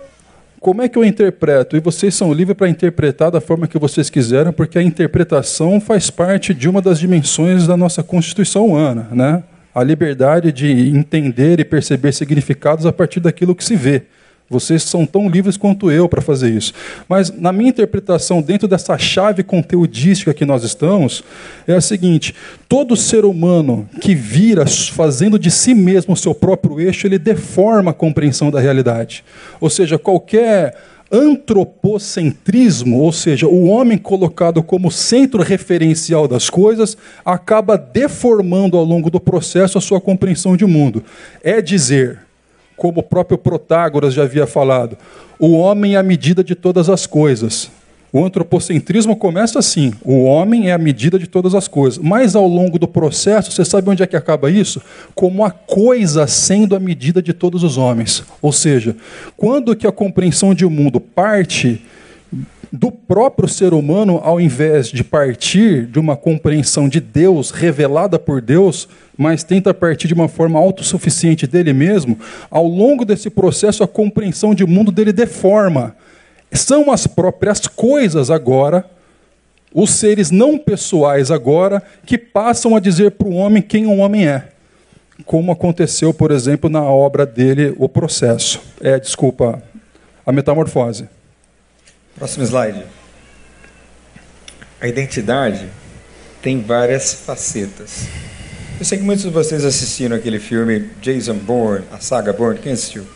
[0.61, 1.77] como é que eu interpreto?
[1.77, 6.11] E vocês são livres para interpretar da forma que vocês quiserem, porque a interpretação faz
[6.11, 9.43] parte de uma das dimensões da nossa constituição humana, né?
[9.75, 14.03] A liberdade de entender e perceber significados a partir daquilo que se vê.
[14.51, 16.73] Vocês são tão livres quanto eu para fazer isso.
[17.07, 21.23] Mas, na minha interpretação, dentro dessa chave conteudística que nós estamos,
[21.67, 22.35] é a seguinte:
[22.67, 27.91] todo ser humano que vira fazendo de si mesmo o seu próprio eixo, ele deforma
[27.91, 29.23] a compreensão da realidade.
[29.61, 30.75] Ou seja, qualquer
[31.11, 39.11] antropocentrismo, ou seja, o homem colocado como centro referencial das coisas, acaba deformando ao longo
[39.11, 41.03] do processo a sua compreensão de mundo.
[41.43, 42.28] É dizer,
[42.79, 44.97] como o próprio Protágoras já havia falado,
[45.39, 47.71] o homem é a medida de todas as coisas.
[48.11, 51.99] O antropocentrismo começa assim: o homem é a medida de todas as coisas.
[51.99, 54.81] Mas ao longo do processo, você sabe onde é que acaba isso?
[55.15, 58.25] Como a coisa sendo a medida de todos os homens.
[58.41, 58.97] Ou seja,
[59.37, 61.83] quando que a compreensão de um mundo parte
[62.73, 68.41] do próprio ser humano, ao invés de partir de uma compreensão de Deus revelada por
[68.41, 72.19] Deus, mas tenta partir de uma forma autossuficiente dele mesmo,
[72.51, 75.97] ao longo desse processo a compreensão de mundo dele deforma.
[76.53, 78.85] São as próprias coisas agora,
[79.73, 84.27] os seres não pessoais agora, que passam a dizer para o homem quem um homem
[84.27, 84.49] é.
[85.25, 88.61] Como aconteceu, por exemplo, na obra dele, O Processo.
[88.81, 89.63] É, desculpa,
[90.25, 91.09] a metamorfose.
[92.19, 92.85] Próximo slide.
[94.81, 95.69] A identidade
[96.43, 98.09] tem várias facetas.
[98.77, 102.59] Eu sei que muitos de vocês assistiram aquele filme Jason Bourne, a saga Bourne.
[102.59, 103.07] Quem assistiu?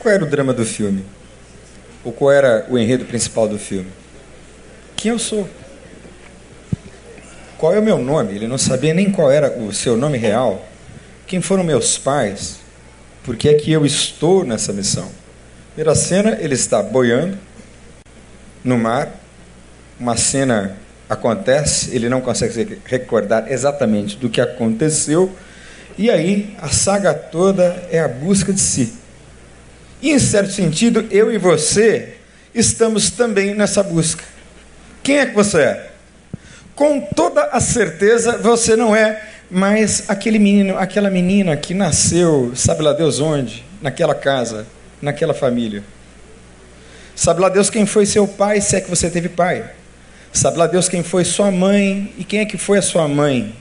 [0.00, 1.04] Qual era o drama do filme?
[2.02, 3.90] Ou qual era o enredo principal do filme?
[4.96, 5.48] Quem eu sou?
[7.56, 8.34] Qual é o meu nome?
[8.34, 10.66] Ele não sabia nem qual era o seu nome real.
[11.24, 12.56] Quem foram meus pais?
[13.22, 15.23] Por que é que eu estou nessa missão?
[15.74, 17.36] Primeira cena, ele está boiando
[18.62, 19.10] no mar.
[19.98, 20.76] Uma cena
[21.08, 25.34] acontece, ele não consegue recordar exatamente do que aconteceu,
[25.98, 28.94] e aí a saga toda é a busca de si.
[30.00, 32.18] E em certo sentido, eu e você
[32.54, 34.22] estamos também nessa busca.
[35.02, 35.90] Quem é que você é?
[36.76, 42.80] Com toda a certeza, você não é mais aquele menino, aquela menina que nasceu, sabe
[42.80, 44.66] lá Deus onde, naquela casa,
[45.04, 45.84] naquela família.
[47.14, 49.70] Sabe lá Deus quem foi seu pai, se é que você teve pai.
[50.32, 53.54] Sabe lá Deus quem foi sua mãe e quem é que foi a sua mãe?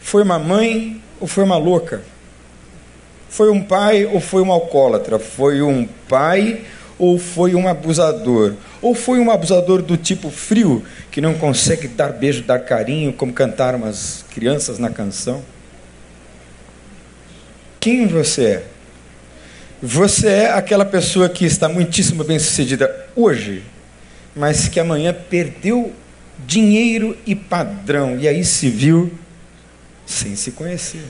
[0.00, 2.02] Foi uma mãe ou foi uma louca?
[3.30, 5.18] Foi um pai ou foi um alcoólatra?
[5.18, 6.64] Foi um pai
[6.98, 8.54] ou foi um abusador?
[8.82, 13.32] Ou foi um abusador do tipo frio, que não consegue dar beijo, dar carinho, como
[13.32, 15.42] cantaram as crianças na canção?
[17.80, 18.64] Quem você é?
[19.80, 23.62] Você é aquela pessoa que está muitíssimo bem sucedida hoje,
[24.34, 25.92] mas que amanhã perdeu
[26.44, 29.12] dinheiro e padrão, e aí se viu
[30.04, 31.04] sem se conhecer.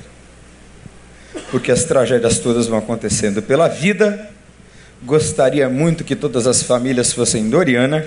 [1.51, 4.29] Porque as tragédias todas vão acontecendo pela vida.
[5.03, 8.05] Gostaria muito que todas as famílias fossem Doriana,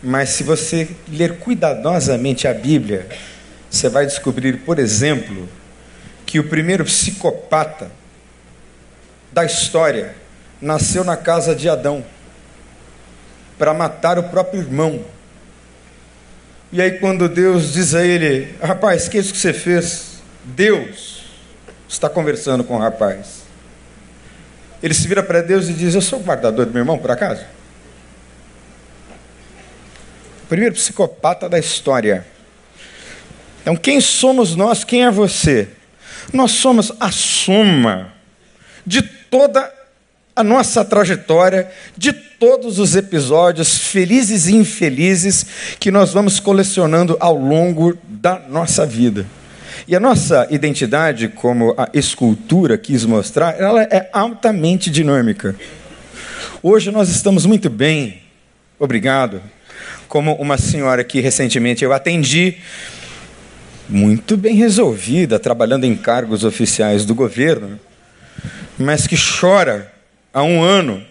[0.00, 3.08] mas se você ler cuidadosamente a Bíblia,
[3.68, 5.48] você vai descobrir, por exemplo,
[6.24, 7.90] que o primeiro psicopata
[9.32, 10.14] da história
[10.60, 12.04] nasceu na casa de Adão
[13.58, 15.04] para matar o próprio irmão.
[16.70, 20.22] E aí, quando Deus diz a ele: Rapaz, que é isso que você fez?
[20.44, 21.24] Deus
[21.88, 23.42] está conversando com o rapaz.
[24.82, 27.10] Ele se vira para Deus e diz: Eu sou o guardador do meu irmão, por
[27.10, 27.44] acaso?
[30.44, 32.26] O primeiro psicopata da história.
[33.62, 34.82] Então, quem somos nós?
[34.82, 35.68] Quem é você?
[36.32, 38.11] Nós somos a soma
[38.86, 39.72] de toda
[40.34, 45.46] a nossa trajetória, de todos os episódios, felizes e infelizes,
[45.78, 49.26] que nós vamos colecionando ao longo da nossa vida.
[49.86, 55.54] E a nossa identidade, como a escultura quis mostrar, ela é altamente dinâmica.
[56.62, 58.22] Hoje nós estamos muito bem,
[58.78, 59.42] obrigado.
[60.08, 62.56] Como uma senhora que recentemente eu atendi,
[63.88, 67.78] muito bem resolvida, trabalhando em cargos oficiais do governo,
[68.78, 69.92] mas que chora
[70.32, 71.04] há um ano,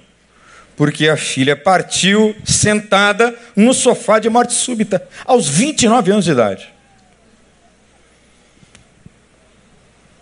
[0.75, 6.73] porque a filha partiu sentada no sofá de morte súbita, aos 29 anos de idade.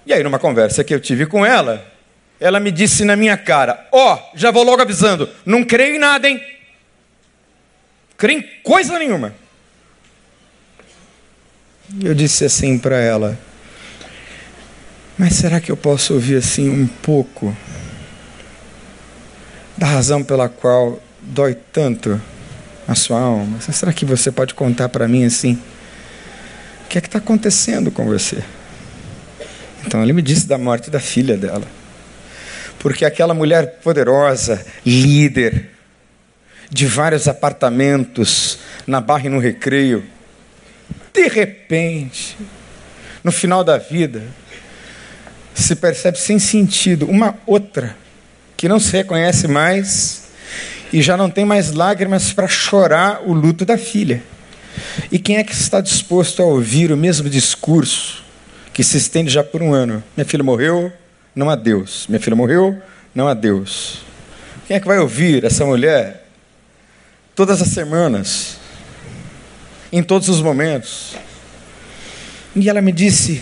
[0.06, 1.86] E aí, numa conversa que eu tive com ela,
[2.40, 6.00] ela me disse na minha cara: Ó, oh, já vou logo avisando, não creio em
[6.00, 6.44] nada, hein?
[8.18, 9.34] Creio em coisa nenhuma.
[12.02, 13.38] E eu disse assim para ela:
[15.20, 17.54] Mas será que eu posso ouvir assim um pouco
[19.78, 22.22] da razão pela qual dói tanto
[22.88, 23.60] a sua alma?
[23.60, 25.62] Será que você pode contar para mim assim?
[26.86, 28.42] O que é que está acontecendo com você?
[29.86, 31.68] Então ele me disse da morte da filha dela.
[32.80, 35.70] Porque aquela mulher poderosa, líder,
[36.70, 40.02] de vários apartamentos, na barra e no recreio,
[41.14, 42.38] de repente,
[43.22, 44.24] no final da vida,
[45.62, 47.96] se percebe sem sentido uma outra
[48.56, 50.30] que não se reconhece mais
[50.92, 54.24] e já não tem mais lágrimas para chorar o luto da filha.
[55.12, 58.24] E quem é que está disposto a ouvir o mesmo discurso
[58.74, 60.04] que se estende já por um ano?
[60.16, 60.92] Minha filha morreu,
[61.36, 62.06] não há Deus.
[62.08, 62.82] Minha filha morreu,
[63.14, 64.02] não há Deus.
[64.68, 66.28] Quem é que vai ouvir essa mulher
[67.36, 68.58] todas as semanas,
[69.92, 71.16] em todos os momentos?
[72.56, 73.42] E ela me disse: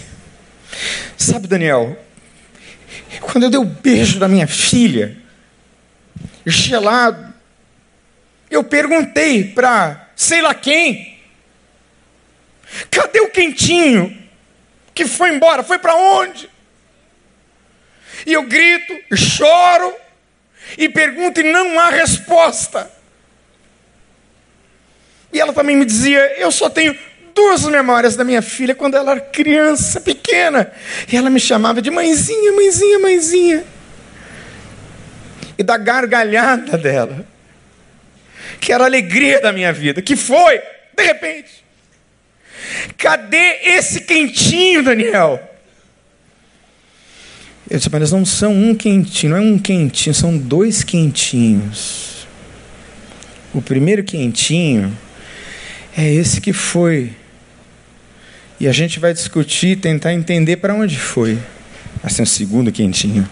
[1.18, 1.98] Sabe, Daniel,
[3.22, 5.18] quando eu dei o beijo da minha filha,
[6.46, 7.34] gelado,
[8.50, 11.20] eu perguntei para sei lá quem:
[12.90, 14.18] cadê o quentinho
[14.94, 15.64] que foi embora?
[15.64, 16.50] Foi para onde?
[18.26, 19.96] E eu grito, choro
[20.78, 22.92] e pergunto e não há resposta.
[25.32, 26.98] E ela também me dizia: eu só tenho
[27.38, 30.72] duas memórias da minha filha quando ela era criança, pequena.
[31.12, 33.64] E ela me chamava de mãezinha, mãezinha, mãezinha.
[35.56, 37.26] E da gargalhada dela,
[38.60, 40.60] que era a alegria da minha vida, que foi,
[40.96, 41.64] de repente.
[42.98, 45.40] Cadê esse quentinho, Daniel?
[47.70, 52.28] Eu disse, mas não são um quentinho, não é um quentinho, são dois quentinhos.
[53.54, 54.98] O primeiro quentinho
[55.96, 57.12] é esse que foi.
[58.60, 61.38] E a gente vai discutir, tentar entender para onde foi.
[62.16, 63.30] Tem um segundo quentinho.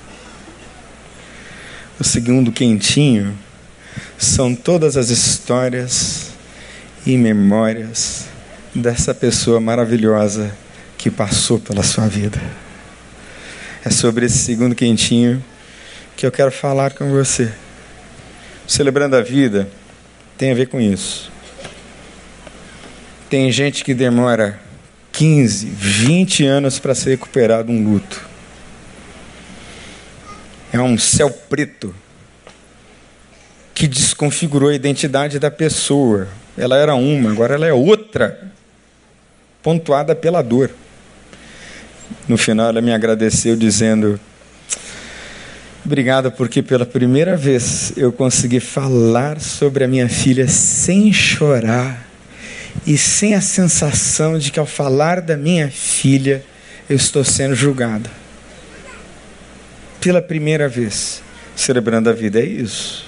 [1.99, 3.35] O segundo quentinho
[4.17, 6.31] são todas as histórias
[7.05, 8.25] e memórias
[8.73, 10.55] dessa pessoa maravilhosa
[10.97, 12.41] que passou pela sua vida.
[13.83, 15.43] É sobre esse segundo quentinho
[16.15, 17.51] que eu quero falar com você.
[18.67, 19.69] Celebrando a vida
[20.37, 21.31] tem a ver com isso.
[23.29, 24.64] Tem gente que demora
[25.17, 28.21] 15, 20 anos para se recuperar de um luto.
[30.73, 31.95] É um céu preto
[33.73, 36.27] que desconfigurou a identidade da pessoa.
[36.57, 38.51] Ela era uma, agora ela é outra,
[39.63, 40.69] pontuada pela dor.
[42.27, 44.19] No final, ela me agradeceu dizendo:
[45.85, 52.04] Obrigado, porque pela primeira vez eu consegui falar sobre a minha filha sem chorar
[52.85, 56.43] e sem a sensação de que ao falar da minha filha
[56.89, 58.09] eu estou sendo julgada.
[59.99, 61.21] Pela primeira vez,
[61.55, 63.05] celebrando a vida, é isso.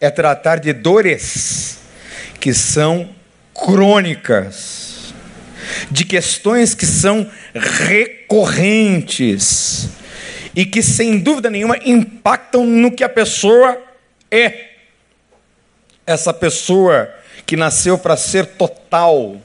[0.00, 1.78] É tratar de dores
[2.38, 3.10] que são
[3.52, 4.90] crônicas
[5.90, 9.00] de questões que são recorrentes
[10.54, 13.80] e que, sem dúvida nenhuma, impactam no que a pessoa
[14.30, 14.70] é.
[16.06, 17.12] Essa pessoa
[17.50, 19.36] que nasceu para ser total,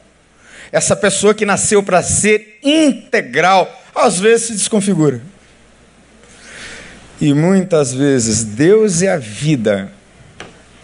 [0.72, 5.20] essa pessoa que nasceu para ser integral, às vezes se desconfigura.
[7.20, 9.92] E muitas vezes Deus e a vida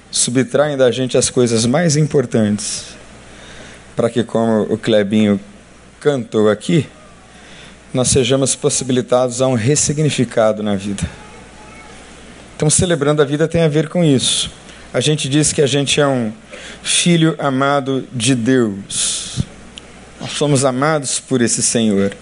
[0.10, 2.86] subtraem da gente as coisas mais importantes
[3.96, 5.40] para que, como o Clebinho
[6.00, 6.90] cantou aqui,
[7.94, 11.08] nós sejamos possibilitados a um ressignificado na vida.
[12.56, 14.50] Então, celebrando a vida tem a ver com isso.
[14.94, 16.34] A gente diz que a gente é um
[16.84, 19.42] filho amado de Deus.
[20.20, 22.14] Nós somos amados por esse Senhor.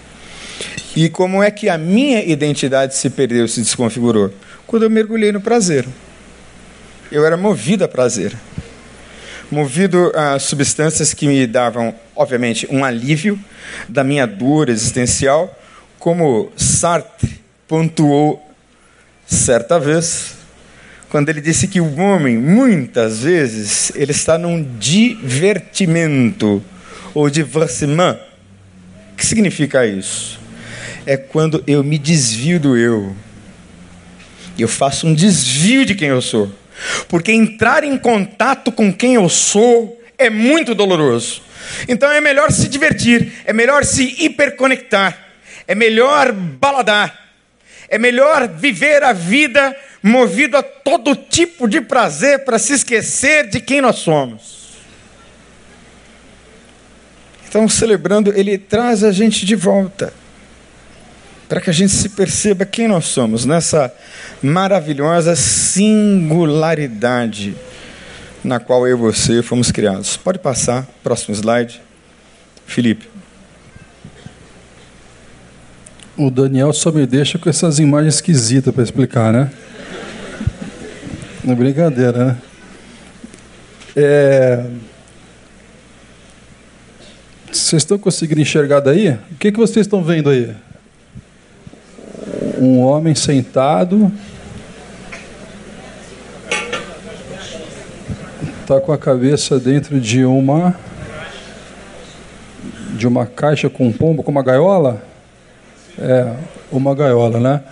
[0.94, 4.32] E como é que a minha identidade se perdeu, se desconfigurou?
[4.66, 5.86] Quando eu mergulhei no prazer.
[7.10, 8.36] Eu era movido a prazer
[9.50, 13.38] movido a substâncias que me davam, obviamente, um alívio
[13.88, 15.58] da minha dor existencial,
[15.98, 18.44] como Sartre pontuou
[19.26, 20.36] certa vez,
[21.10, 26.64] quando ele disse que o homem, muitas vezes, ele está num divertimento
[27.12, 28.16] ou diversement.
[29.12, 30.38] O que significa isso?
[31.04, 33.14] É quando eu me desvio do eu.
[34.56, 36.48] Eu faço um desvio de quem eu sou.
[37.08, 41.42] Porque entrar em contato com quem eu sou é muito doloroso.
[41.88, 45.18] Então é melhor se divertir, é melhor se hiperconectar,
[45.66, 47.32] é melhor baladar,
[47.88, 53.60] é melhor viver a vida movido a todo tipo de prazer para se esquecer de
[53.60, 54.60] quem nós somos.
[57.48, 60.12] Então, celebrando, ele traz a gente de volta
[61.48, 63.92] para que a gente se perceba quem nós somos nessa
[64.40, 67.56] maravilhosa singularidade
[68.44, 70.16] na qual eu e você fomos criados.
[70.16, 71.82] Pode passar, próximo slide.
[72.66, 73.10] Felipe.
[76.16, 79.50] O Daniel só me deixa com essas imagens esquisitas para explicar, né?
[81.44, 82.36] Não é brincadeira, né?
[83.96, 84.64] É...
[87.50, 89.10] Vocês estão conseguindo enxergar daí?
[89.32, 90.54] O que, que vocês estão vendo aí?
[92.60, 94.12] um homem sentado,
[98.60, 100.76] está com a cabeça dentro de uma
[102.90, 105.02] de uma caixa com um pombo, com uma gaiola,
[105.98, 106.34] é
[106.70, 107.62] uma gaiola, né?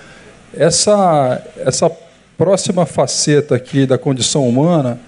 [0.56, 1.90] Essa essa
[2.38, 4.98] próxima faceta aqui da condição humana,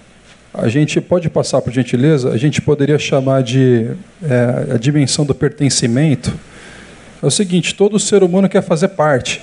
[0.53, 3.89] a gente pode passar por gentileza, a gente poderia chamar de
[4.21, 6.31] é, a dimensão do pertencimento.
[7.23, 9.41] É o seguinte: todo ser humano quer fazer parte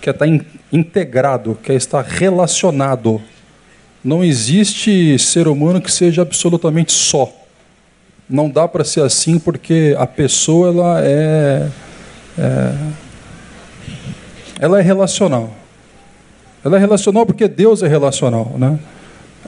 [0.00, 0.26] quer estar
[0.72, 3.20] integrado, quer estar relacionado.
[4.02, 7.30] Não existe ser humano que seja absolutamente só.
[8.28, 11.68] Não dá para ser assim porque a pessoa ela é,
[12.38, 12.74] é,
[14.58, 15.54] ela é relacional.
[16.64, 18.78] Ela é relacional porque Deus é relacional, né?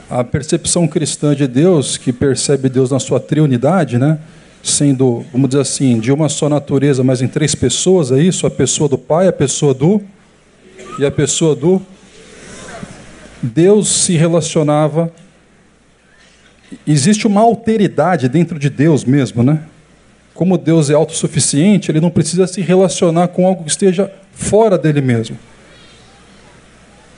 [0.09, 4.17] A percepção cristã de Deus, que percebe Deus na sua triunidade, né?
[4.63, 8.47] Sendo, vamos dizer assim, de uma só natureza, mas em três pessoas, é isso?
[8.47, 10.01] A pessoa do Pai, a pessoa do
[10.97, 11.81] e a pessoa do
[13.41, 15.11] Deus se relacionava
[16.87, 19.63] existe uma alteridade dentro de Deus mesmo, né?
[20.33, 25.01] Como Deus é autossuficiente, ele não precisa se relacionar com algo que esteja fora dele
[25.01, 25.37] mesmo.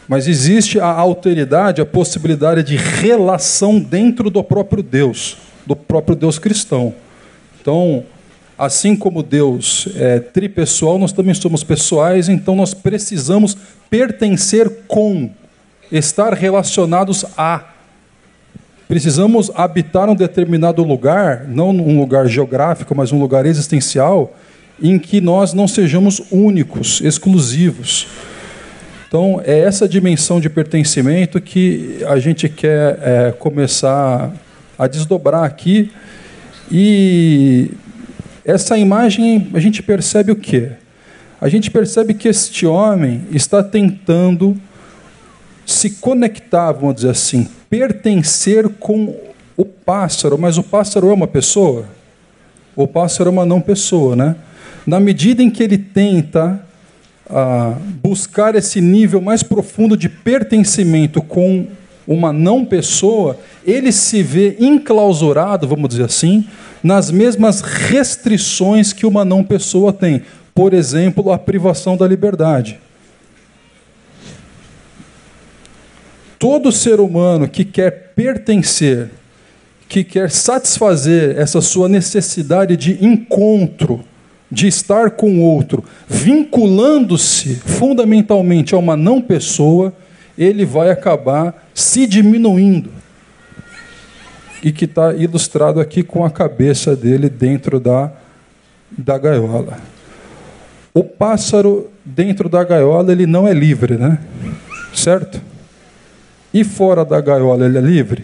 [0.08, 6.38] Mas existe a alteridade, a possibilidade de relação dentro do próprio Deus, do próprio Deus
[6.38, 6.94] cristão.
[7.60, 8.04] Então,
[8.58, 13.58] assim como Deus é tripessoal, nós também somos pessoais, então nós precisamos
[13.90, 15.30] pertencer com,
[15.92, 17.72] estar relacionados a.
[18.88, 24.36] Precisamos habitar um determinado lugar, não um lugar geográfico, mas um lugar existencial,
[24.80, 28.08] em que nós não sejamos únicos, exclusivos.
[29.08, 34.34] Então, é essa dimensão de pertencimento que a gente quer é, começar
[34.78, 35.92] a desdobrar aqui.
[36.72, 37.72] E
[38.44, 40.72] essa imagem, a gente percebe o quê?
[41.40, 44.56] A gente percebe que este homem está tentando
[45.66, 49.16] se conectar, vamos dizer assim, pertencer com
[49.58, 51.86] o pássaro, mas o pássaro é uma pessoa?
[52.76, 54.36] O pássaro é uma não pessoa, né?
[54.86, 56.64] Na medida em que ele tenta
[57.30, 61.68] ah, buscar esse nível mais profundo de pertencimento com
[62.08, 66.48] uma não pessoa, ele se vê enclausurado, vamos dizer assim,
[66.84, 70.22] nas mesmas restrições que uma não pessoa tem.
[70.54, 72.80] Por exemplo, a privação da liberdade.
[76.38, 79.10] Todo ser humano que quer pertencer,
[79.90, 84.04] que quer satisfazer essa sua necessidade de encontro,
[84.50, 89.94] de estar com outro, vinculando-se fundamentalmente a uma não pessoa,
[90.38, 92.92] ele vai acabar se diminuindo.
[94.64, 98.12] E que está ilustrado aqui com a cabeça dele dentro da,
[98.98, 99.78] da gaiola.
[100.94, 104.20] O pássaro dentro da gaiola ele não é livre, né?
[104.94, 105.42] Certo?
[106.54, 108.24] E fora da gaiola ele é livre?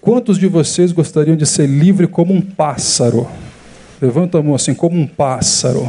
[0.00, 3.28] Quantos de vocês gostariam de ser livre como um pássaro?
[4.00, 5.88] Levanta a mão assim, como um pássaro.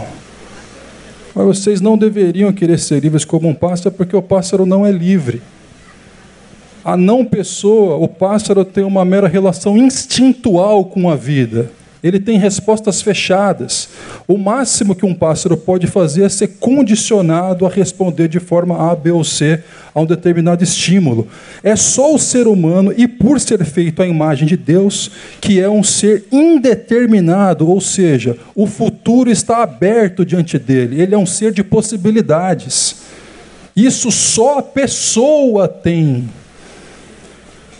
[1.35, 4.91] Mas vocês não deveriam querer ser livres como um pássaro, porque o pássaro não é
[4.91, 5.41] livre.
[6.83, 11.71] A não pessoa, o pássaro tem uma mera relação instintual com a vida.
[12.01, 13.89] Ele tem respostas fechadas.
[14.27, 18.95] O máximo que um pássaro pode fazer é ser condicionado a responder de forma A,
[18.95, 19.61] B ou C
[19.93, 21.27] a um determinado estímulo.
[21.61, 25.69] É só o ser humano, e por ser feito à imagem de Deus, que é
[25.69, 31.01] um ser indeterminado, ou seja, o futuro está aberto diante dele.
[31.01, 32.95] Ele é um ser de possibilidades.
[33.75, 36.29] Isso só a pessoa tem.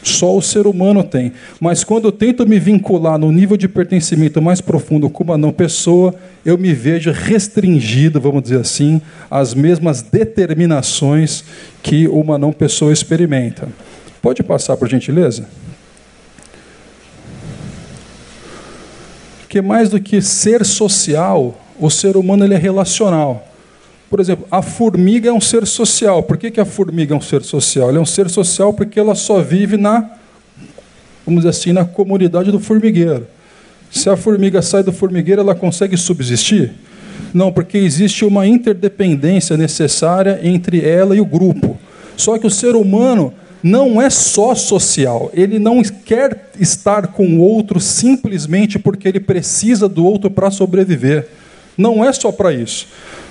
[0.01, 1.33] Só o ser humano tem.
[1.59, 5.51] Mas quando eu tento me vincular no nível de pertencimento mais profundo com uma não
[5.51, 11.43] pessoa, eu me vejo restringido, vamos dizer assim, às mesmas determinações
[11.83, 13.67] que uma não pessoa experimenta.
[14.21, 15.47] Pode passar, por gentileza?
[19.47, 23.48] Que mais do que ser social, o ser humano ele é relacional.
[24.09, 26.23] Por exemplo, a formiga é um ser social.
[26.23, 27.89] Por que, que a formiga é um ser social?
[27.89, 30.09] Ela é um ser social porque ela só vive na,
[31.25, 33.27] vamos dizer assim, na comunidade do formigueiro.
[33.91, 36.71] Se a formiga sai do formigueiro, ela consegue subsistir?
[37.33, 41.77] Não, porque existe uma interdependência necessária entre ela e o grupo.
[42.17, 47.39] Só que o ser humano não é só social, ele não quer estar com o
[47.41, 51.27] outro simplesmente porque ele precisa do outro para sobreviver.
[51.79, 52.87] Não é só para isso.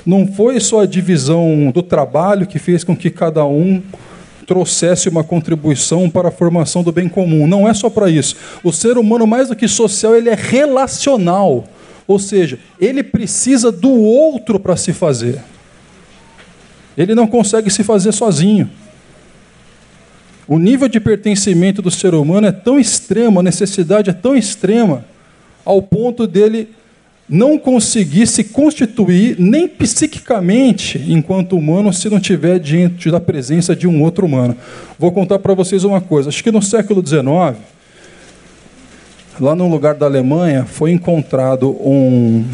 [0.07, 3.83] Não foi só a divisão do trabalho que fez com que cada um
[4.47, 7.47] trouxesse uma contribuição para a formação do bem comum.
[7.47, 8.35] Não é só para isso.
[8.65, 11.67] O ser humano, mais do que social, ele é relacional.
[12.07, 15.43] Ou seja, ele precisa do outro para se fazer.
[16.97, 18.71] Ele não consegue se fazer sozinho.
[20.49, 25.05] O nível de pertencimento do ser humano é tão extremo, a necessidade é tão extrema,
[25.67, 26.78] ao ponto dele
[27.29, 33.87] não conseguir se constituir nem psiquicamente enquanto humano se não tiver diante da presença de
[33.87, 34.57] um outro humano.
[34.99, 36.31] Vou contar para vocês uma coisa.
[36.31, 37.57] Acho que no século XIX,
[39.39, 42.45] lá num lugar da Alemanha, foi encontrado um,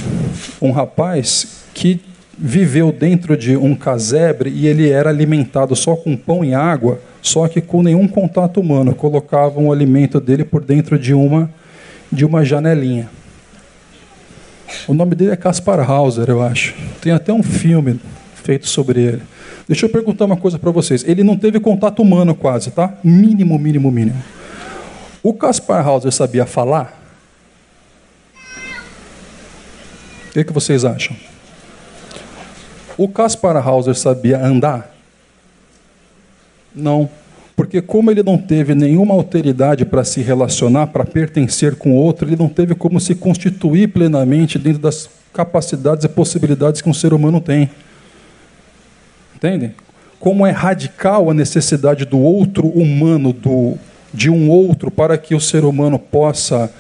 [0.61, 2.01] um rapaz que
[2.37, 7.47] viveu dentro de um casebre e ele era alimentado só com pão e água, só
[7.47, 8.93] que com nenhum contato humano.
[8.93, 11.49] Colocavam o alimento dele por dentro de uma,
[12.11, 13.09] de uma janelinha.
[14.87, 16.75] O nome dele é Kaspar Hauser, eu acho.
[17.01, 18.01] Tem até um filme
[18.35, 19.23] feito sobre ele.
[19.67, 21.05] Deixa eu perguntar uma coisa para vocês.
[21.07, 22.95] Ele não teve contato humano quase, tá?
[23.03, 24.23] Mínimo, mínimo, mínimo.
[25.23, 27.01] O Kaspar Hauser sabia falar?
[30.29, 31.17] O que, que vocês acham?
[32.99, 34.95] O Kaspar Hauser sabia andar?
[36.75, 37.09] Não.
[37.57, 42.37] Porque, como ele não teve nenhuma alteridade para se relacionar, para pertencer com outro, ele
[42.37, 47.41] não teve como se constituir plenamente dentro das capacidades e possibilidades que um ser humano
[47.41, 47.71] tem.
[49.37, 49.75] Entendem?
[50.19, 53.75] Como é radical a necessidade do outro humano, do,
[54.13, 56.73] de um outro, para que o ser humano possa,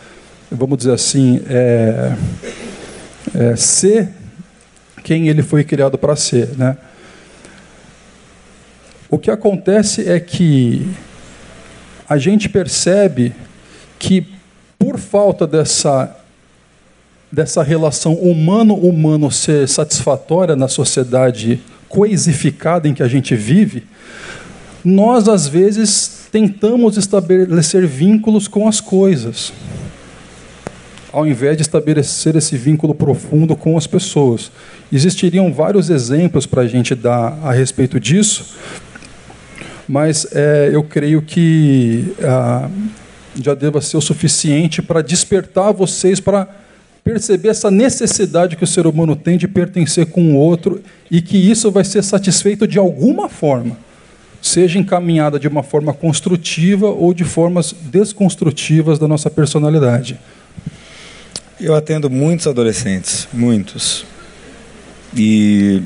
[0.50, 2.16] vamos dizer assim, é,
[3.34, 4.08] é, ser
[5.04, 6.48] quem ele foi criado para ser.
[6.56, 6.76] Né?
[9.14, 10.84] O que acontece é que
[12.08, 13.32] a gente percebe
[13.96, 14.26] que,
[14.76, 16.16] por falta dessa,
[17.30, 23.84] dessa relação humano-humano ser satisfatória na sociedade coisificada em que a gente vive,
[24.84, 29.52] nós, às vezes, tentamos estabelecer vínculos com as coisas,
[31.12, 34.50] ao invés de estabelecer esse vínculo profundo com as pessoas.
[34.92, 38.56] Existiriam vários exemplos para a gente dar a respeito disso,
[39.88, 42.68] mas é, eu creio que ah,
[43.34, 46.48] já deva ser o suficiente para despertar vocês para
[47.02, 51.36] perceber essa necessidade que o ser humano tem de pertencer com o outro e que
[51.36, 53.76] isso vai ser satisfeito de alguma forma,
[54.40, 60.18] seja encaminhada de uma forma construtiva ou de formas desconstrutivas da nossa personalidade.
[61.60, 64.04] Eu atendo muitos adolescentes, muitos.
[65.14, 65.82] E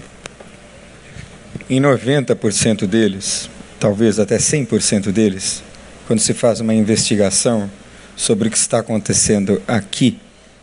[1.69, 5.63] em 90% deles, talvez até 100% deles,
[6.07, 7.71] quando se faz uma investigação
[8.17, 10.19] sobre o que está acontecendo aqui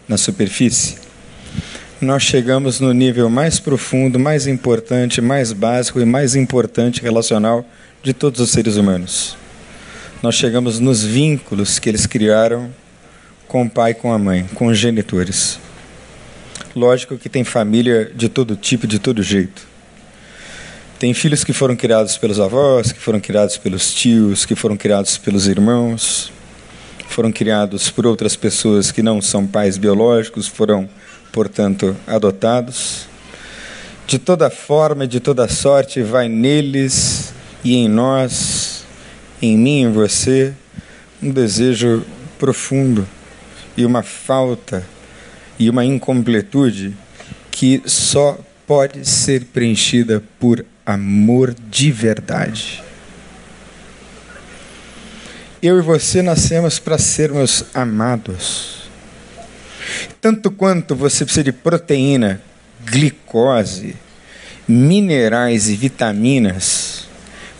[0.07, 0.95] na superfície,
[2.01, 7.65] nós chegamos no nível mais profundo, mais importante, mais básico e mais importante relacional
[8.03, 9.37] de todos os seres humanos.
[10.21, 12.69] Nós chegamos nos vínculos que eles criaram
[13.47, 15.59] com o pai e com a mãe, com os genitores.
[16.75, 19.74] Lógico que tem família de todo tipo, de todo jeito.
[21.05, 25.19] Tem filhos que foram criados pelos avós, que foram criados pelos tios, que foram criados
[25.19, 26.33] pelos irmãos,
[27.07, 30.89] foram criados por outras pessoas que não são pais biológicos, foram,
[31.31, 33.05] portanto, adotados.
[34.07, 38.83] De toda forma e de toda sorte vai neles e em nós,
[39.39, 40.55] em mim e em você,
[41.21, 42.03] um desejo
[42.39, 43.07] profundo
[43.77, 44.83] e uma falta
[45.59, 46.97] e uma incompletude
[47.51, 52.83] que só pode ser preenchida por amor de verdade.
[55.61, 58.87] Eu e você nascemos para sermos amados.
[60.21, 62.41] Tanto quanto você precisa de proteína,
[62.85, 63.95] glicose,
[64.67, 67.07] minerais e vitaminas,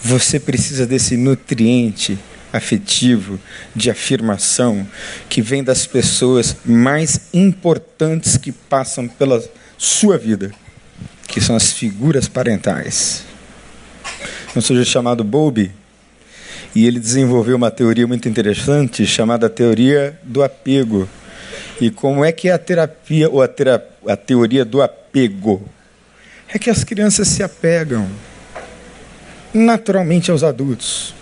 [0.01, 2.17] você precisa desse nutriente
[2.53, 3.39] afetivo,
[3.75, 4.87] de afirmação,
[5.27, 9.43] que vem das pessoas mais importantes que passam pela
[9.77, 10.51] sua vida
[11.27, 13.23] que são as figuras parentais.
[14.55, 15.71] Um sujeito chamado Bowlby,
[16.75, 21.07] e ele desenvolveu uma teoria muito interessante chamada teoria do apego.
[21.79, 25.63] E como é que é a terapia ou a, tera, a teoria do apego?
[26.49, 28.09] É que as crianças se apegam
[29.53, 31.15] naturalmente aos adultos.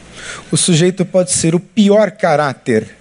[0.51, 2.95] O sujeito pode ser o pior caráter.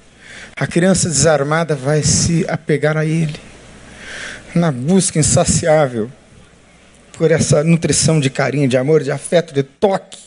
[0.55, 3.41] A criança desarmada vai se apegar a ele
[4.55, 6.11] na busca insaciável
[7.23, 10.19] por essa nutrição de carinho, de amor, de afeto, de toque.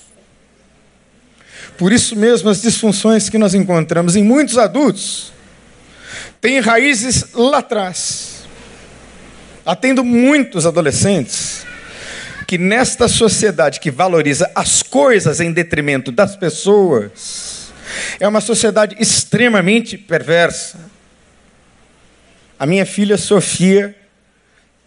[1.78, 5.34] Por isso mesmo, as disfunções que nós encontramos em muitos adultos
[6.40, 8.46] têm raízes lá atrás.
[9.66, 11.66] Atendo muitos adolescentes
[12.48, 17.74] que nesta sociedade que valoriza as coisas em detrimento das pessoas,
[18.22, 20.80] é uma sociedade extremamente perversa.
[22.58, 23.94] A minha filha Sofia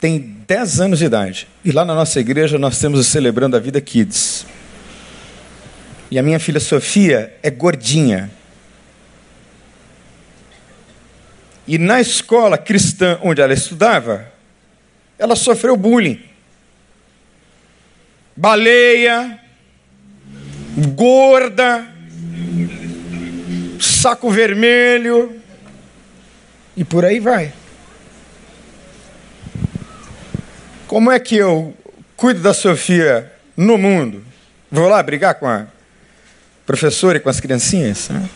[0.00, 1.48] tem 10 anos de idade.
[1.64, 4.46] E lá na nossa igreja nós temos o Celebrando a Vida Kids.
[6.10, 8.30] E a minha filha Sofia é gordinha.
[11.66, 14.32] E na escola cristã onde ela estudava,
[15.18, 16.22] ela sofreu bullying.
[18.34, 19.38] Baleia,
[20.94, 21.86] gorda,
[23.80, 25.38] saco vermelho,
[26.76, 27.52] e por aí vai.
[30.88, 31.76] Como é que eu
[32.16, 34.24] cuido da Sofia no mundo?
[34.72, 35.66] Vou lá brigar com a
[36.64, 38.08] professora e com as criancinhas?
[38.08, 38.26] Né?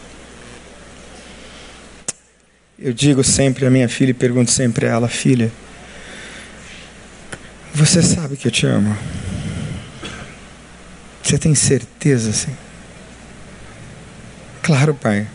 [2.78, 5.50] Eu digo sempre à minha filha e pergunto sempre a ela, filha,
[7.74, 8.94] você sabe que eu te amo?
[11.22, 12.54] Você tem certeza, assim?
[14.62, 15.26] Claro, pai.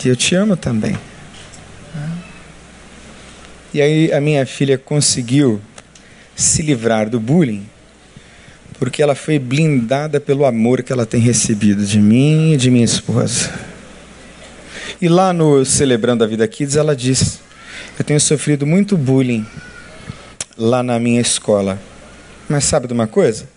[0.00, 0.98] Que eu te amo também.
[3.74, 5.60] E aí a minha filha conseguiu
[6.36, 7.66] se livrar do bullying,
[8.78, 12.84] porque ela foi blindada pelo amor que ela tem recebido de mim e de minha
[12.84, 13.52] esposa.
[15.02, 17.40] E lá no Celebrando a Vida Kids, ela diz:
[17.98, 19.44] Eu tenho sofrido muito bullying
[20.56, 21.76] lá na minha escola.
[22.48, 23.48] Mas sabe de uma coisa?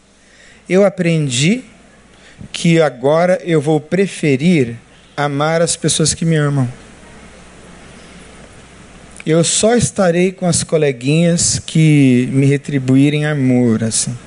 [0.68, 1.64] Eu aprendi
[2.52, 4.78] que agora eu vou preferir
[5.16, 6.68] amar as pessoas que me amam.
[9.28, 14.18] Eu só estarei com as coleguinhas que me retribuírem amor, assim.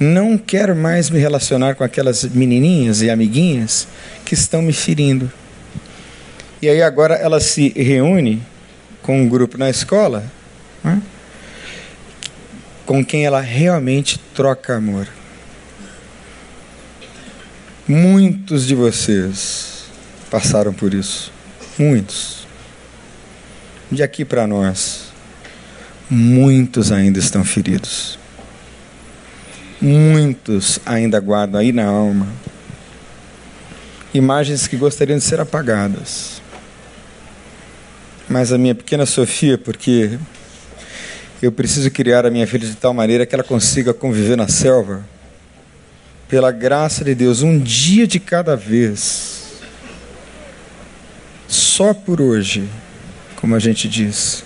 [0.00, 3.86] Não quero mais me relacionar com aquelas menininhas e amiguinhas
[4.24, 5.30] que estão me ferindo.
[6.62, 8.42] E aí agora ela se reúne
[9.02, 10.24] com um grupo na escola,
[10.82, 11.02] né?
[12.86, 15.06] com quem ela realmente troca amor.
[17.86, 19.84] Muitos de vocês
[20.30, 21.30] passaram por isso.
[21.78, 22.39] Muitos.
[23.90, 25.12] De aqui para nós,
[26.08, 28.18] muitos ainda estão feridos.
[29.80, 32.26] Muitos ainda guardam aí na alma
[34.12, 36.42] imagens que gostariam de ser apagadas.
[38.28, 40.18] Mas a minha pequena Sofia, porque
[41.40, 45.04] eu preciso criar a minha filha de tal maneira que ela consiga conviver na selva,
[46.28, 49.60] pela graça de Deus, um dia de cada vez,
[51.48, 52.68] só por hoje,
[53.40, 54.44] como a gente diz.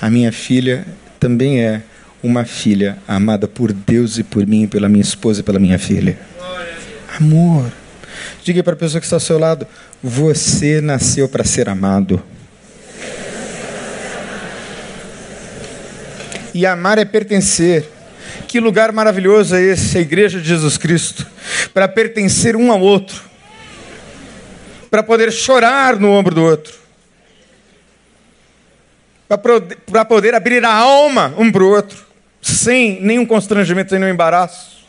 [0.00, 0.86] A minha filha
[1.18, 1.82] também é
[2.22, 6.18] uma filha amada por Deus e por mim, pela minha esposa e pela minha filha.
[7.18, 7.72] Amor.
[8.42, 9.66] Diga para a pessoa que está ao seu lado:
[10.02, 12.22] você nasceu para ser amado.
[16.52, 17.88] E amar é pertencer.
[18.46, 21.26] Que lugar maravilhoso é esse, a Igreja de Jesus Cristo,
[21.72, 23.20] para pertencer um ao outro,
[24.88, 26.74] para poder chorar no ombro do outro,
[29.38, 32.04] para poder abrir a alma um para o outro,
[32.40, 34.84] sem nenhum constrangimento, sem nenhum embaraço.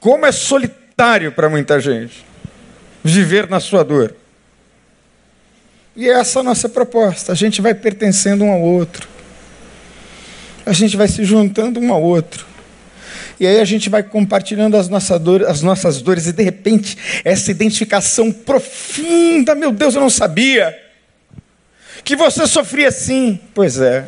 [0.00, 2.24] Como é solitário para muita gente
[3.02, 4.14] viver na sua dor.
[5.94, 7.32] E essa é a nossa proposta.
[7.32, 9.16] A gente vai pertencendo um ao outro
[10.66, 12.44] a gente vai se juntando um ao outro.
[13.38, 16.98] E aí a gente vai compartilhando as nossas, dores, as nossas dores, e de repente,
[17.24, 20.76] essa identificação profunda, meu Deus, eu não sabia
[22.06, 23.38] que você sofria assim.
[23.52, 24.06] Pois é.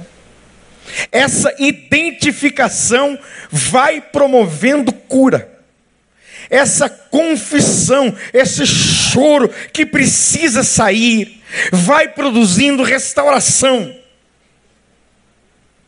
[1.10, 3.18] Essa identificação
[3.50, 5.50] vai promovendo cura.
[6.48, 11.42] Essa confissão, esse choro que precisa sair,
[11.72, 13.92] vai produzindo restauração.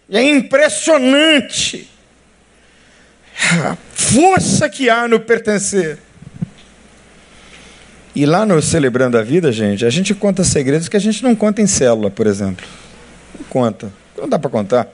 [0.08, 1.88] E é impressionante
[3.64, 5.96] a força que há no pertencer.
[8.14, 11.34] E lá no Celebrando a Vida, gente, a gente conta segredos que a gente não
[11.34, 12.66] conta em célula, por exemplo.
[13.38, 13.92] Não conta.
[14.16, 14.88] Não dá para contar.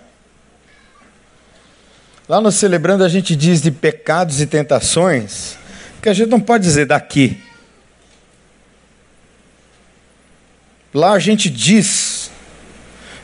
[2.28, 5.56] Lá no Celebrando a gente diz de pecados e tentações
[6.02, 7.40] que a gente não pode dizer daqui.
[10.92, 12.15] Lá a gente diz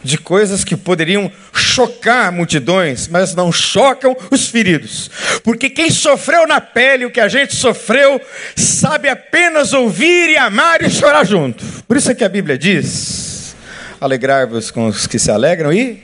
[0.03, 5.11] de coisas que poderiam chocar multidões, mas não chocam os feridos.
[5.43, 8.21] Porque quem sofreu na pele o que a gente sofreu,
[8.57, 11.65] sabe apenas ouvir e amar e chorar junto.
[11.87, 13.55] Por isso é que a Bíblia diz:
[14.01, 16.03] alegrai-vos com os que se alegram e.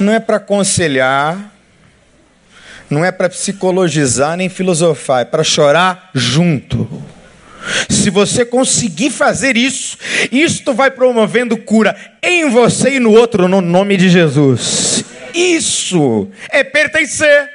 [0.00, 1.52] Não é para aconselhar,
[2.90, 6.88] não é para psicologizar nem filosofar, é para chorar junto.
[7.88, 9.96] Se você conseguir fazer isso,
[10.30, 15.04] isto vai promovendo cura em você e no outro, no nome de Jesus.
[15.34, 17.50] Isso é pertencer.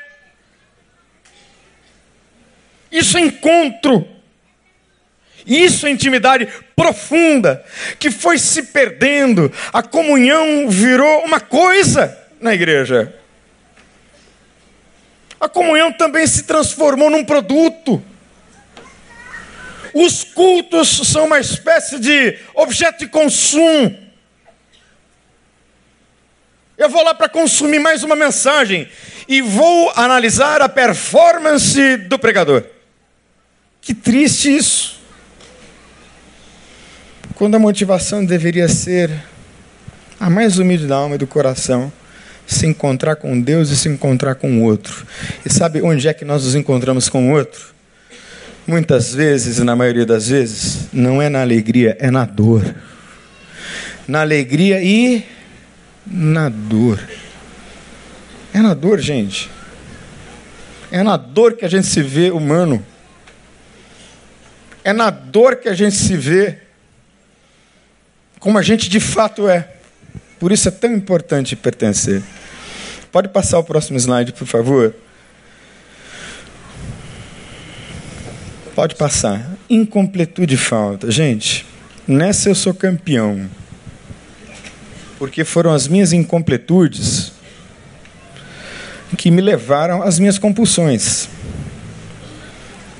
[2.91, 4.08] Isso é encontro.
[5.45, 7.64] Isso é intimidade profunda
[7.99, 9.51] que foi se perdendo.
[9.72, 13.14] A comunhão virou uma coisa na igreja.
[15.39, 18.03] A comunhão também se transformou num produto.
[19.99, 23.97] Os cultos são uma espécie de objeto de consumo.
[26.77, 28.87] Eu vou lá para consumir mais uma mensagem
[29.27, 32.63] e vou analisar a performance do pregador.
[33.81, 34.99] Que triste isso.
[37.33, 39.09] Quando a motivação deveria ser
[40.19, 41.91] a mais humilde da alma e do coração,
[42.45, 45.07] se encontrar com Deus e se encontrar com o outro.
[45.43, 47.76] E sabe onde é que nós nos encontramos com o outro?
[48.68, 52.76] Muitas vezes, na maioria das vezes, não é na alegria, é na dor.
[54.05, 55.26] Na alegria e
[56.05, 56.99] na dor.
[58.53, 59.49] É na dor, gente.
[60.91, 62.86] É na dor que a gente se vê humano.
[64.84, 66.57] É na dor que a gente se vê
[68.39, 69.68] como a gente de fato é.
[70.39, 72.22] Por isso é tão importante pertencer.
[73.13, 74.93] Pode passar o próximo slide, por favor?
[78.78, 79.57] Pode passar.
[79.67, 81.09] Incompletude e falta.
[81.09, 81.65] Gente,
[82.07, 83.49] nessa eu sou campeão.
[85.17, 87.32] Porque foram as minhas incompletudes
[89.17, 91.28] que me levaram às minhas compulsões.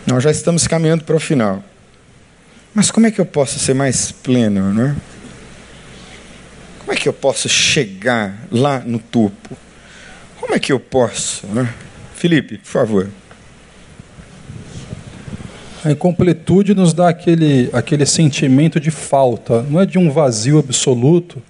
[0.08, 1.64] Nós já estamos caminhando para o final.
[2.74, 4.96] Mas como é que eu posso ser mais pleno, não é?
[6.80, 9.56] Como é que eu posso chegar lá no topo?
[10.40, 11.72] Como é que eu posso, né?
[12.16, 13.12] Felipe, por favor.
[15.88, 21.42] A incompletude nos dá aquele, aquele sentimento de falta, não é de um vazio absoluto.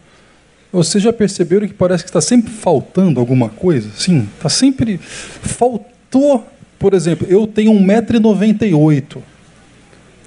[0.72, 3.90] Vocês já perceberam que parece que está sempre faltando alguma coisa?
[3.98, 5.00] Sim, está sempre.
[5.00, 6.46] Faltou,
[6.78, 9.18] por exemplo, eu tenho 1,98m.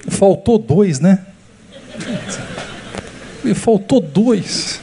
[0.09, 1.21] Faltou dois, né?
[3.45, 4.81] E faltou dois.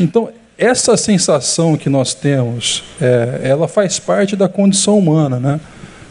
[0.00, 5.60] Então, essa sensação que nós temos, é, ela faz parte da condição humana, né?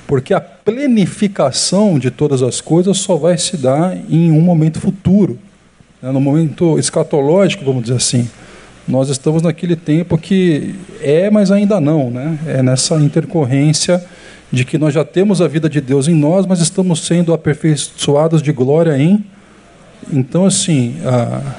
[0.08, 5.40] Porque a plenificação de todas as coisas só vai se dar em um momento futuro,
[6.02, 6.12] né?
[6.12, 8.30] no momento escatológico, vamos dizer assim.
[8.88, 12.38] Nós estamos naquele tempo que é, mas ainda não, né?
[12.46, 14.04] É nessa intercorrência
[14.52, 18.44] de que nós já temos a vida de Deus em nós, mas estamos sendo aperfeiçoados
[18.44, 19.26] de glória em.
[20.14, 21.56] Então, assim, a,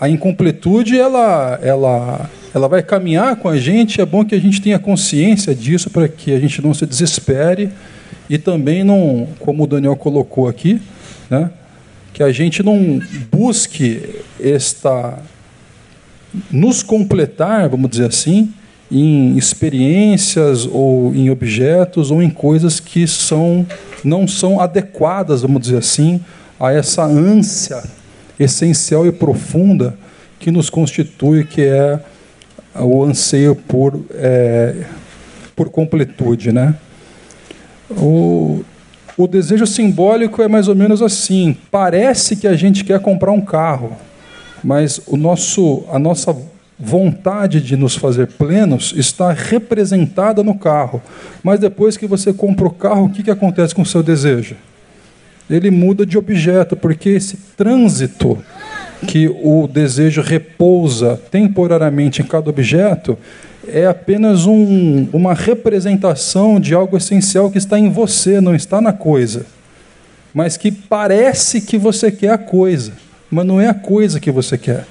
[0.00, 4.00] a incompletude ela, ela, ela vai caminhar com a gente.
[4.00, 7.70] É bom que a gente tenha consciência disso para que a gente não se desespere
[8.28, 10.80] e também não, como o Daniel colocou aqui,
[11.28, 11.50] né,
[12.12, 13.00] que a gente não
[13.30, 15.18] busque esta
[16.50, 18.52] nos completar, vamos dizer assim,
[18.90, 23.66] em experiências ou em objetos ou em coisas que são
[24.04, 26.20] não são adequadas, vamos dizer assim,
[26.58, 27.82] a essa ânsia
[28.38, 29.96] essencial e profunda
[30.38, 32.00] que nos constitui, que é
[32.74, 34.84] o anseio por, é,
[35.54, 36.52] por completude.
[36.52, 36.74] Né?
[37.90, 38.64] O,
[39.16, 43.40] o desejo simbólico é mais ou menos assim: parece que a gente quer comprar um
[43.40, 43.92] carro,
[44.62, 46.34] mas o nosso, a nossa
[46.78, 51.00] vontade de nos fazer plenos está representada no carro.
[51.42, 54.56] Mas depois que você compra o carro, o que, que acontece com o seu desejo?
[55.48, 58.38] Ele muda de objeto, porque esse trânsito
[59.06, 63.18] que o desejo repousa temporariamente em cada objeto
[63.66, 68.92] é apenas um, uma representação de algo essencial que está em você, não está na
[68.92, 69.46] coisa.
[70.34, 72.92] Mas que parece que você quer a coisa
[73.32, 74.84] mas não é a coisa que você quer.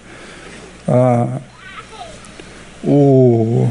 [0.87, 1.37] Ah,
[2.83, 3.69] o,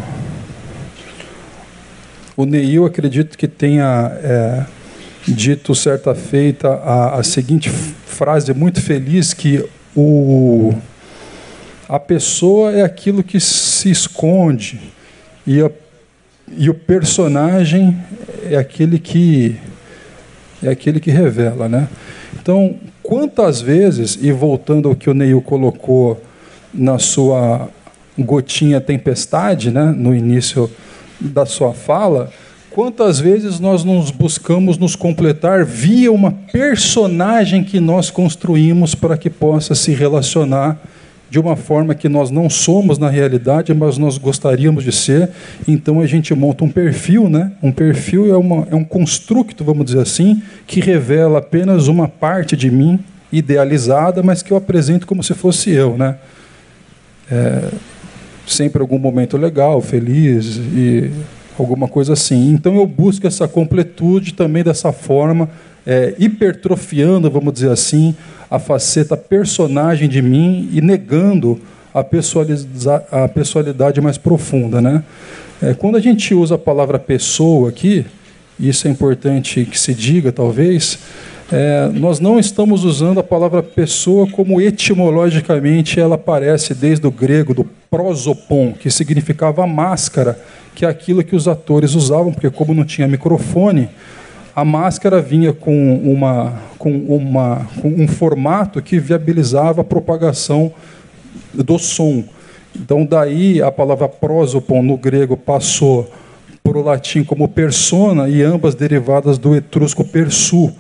[2.37, 4.65] o Neil, acredito que tenha é,
[5.27, 9.69] dito certa feita a, a seguinte frase muito feliz que
[10.01, 10.75] o,
[11.89, 14.81] a pessoa é aquilo que se esconde
[15.47, 15.71] e, a,
[16.57, 17.97] e o personagem
[18.45, 19.57] é aquele que
[20.63, 21.89] é aquele que revela, né?
[22.35, 26.23] Então, quantas vezes, e voltando ao que o Neil colocou
[26.73, 27.69] na sua
[28.19, 30.71] gotinha tempestade, né, no início
[31.19, 32.31] da sua fala,
[32.71, 39.29] quantas vezes nós nos buscamos nos completar via uma personagem que nós construímos para que
[39.29, 40.81] possa se relacionar
[41.29, 45.31] de uma forma que nós não somos na realidade, mas nós gostaríamos de ser.
[45.67, 47.53] Então a gente monta um perfil, né?
[47.63, 52.57] Um perfil é, uma, é um construto, vamos dizer assim, que revela apenas uma parte
[52.57, 52.99] de mim
[53.33, 56.17] idealizada, mas que eu apresento como se fosse eu, né?
[57.31, 57.69] É,
[58.45, 61.13] sempre algum momento legal, feliz e
[61.61, 62.51] alguma coisa assim.
[62.51, 65.49] Então eu busco essa completude também dessa forma,
[65.87, 68.15] é, hipertrofiando, vamos dizer assim,
[68.51, 71.61] a faceta personagem de mim e negando
[71.95, 74.81] a, a pessoalidade mais profunda.
[74.81, 75.03] Né?
[75.63, 78.05] É, quando a gente usa a palavra pessoa aqui,
[78.59, 80.99] isso é importante que se diga, talvez,
[81.53, 87.53] é, nós não estamos usando a palavra pessoa como etimologicamente ela aparece desde o grego,
[87.53, 90.39] do prosopon, que significava máscara,
[90.75, 93.89] que é aquilo que os atores usavam, porque como não tinha microfone,
[94.55, 100.73] a máscara vinha com, uma, com, uma, com um formato que viabilizava a propagação
[101.53, 102.23] do som.
[102.77, 106.09] Então, daí a palavra prosopon no grego passou
[106.63, 110.73] para o latim como persona e ambas derivadas do etrusco persu.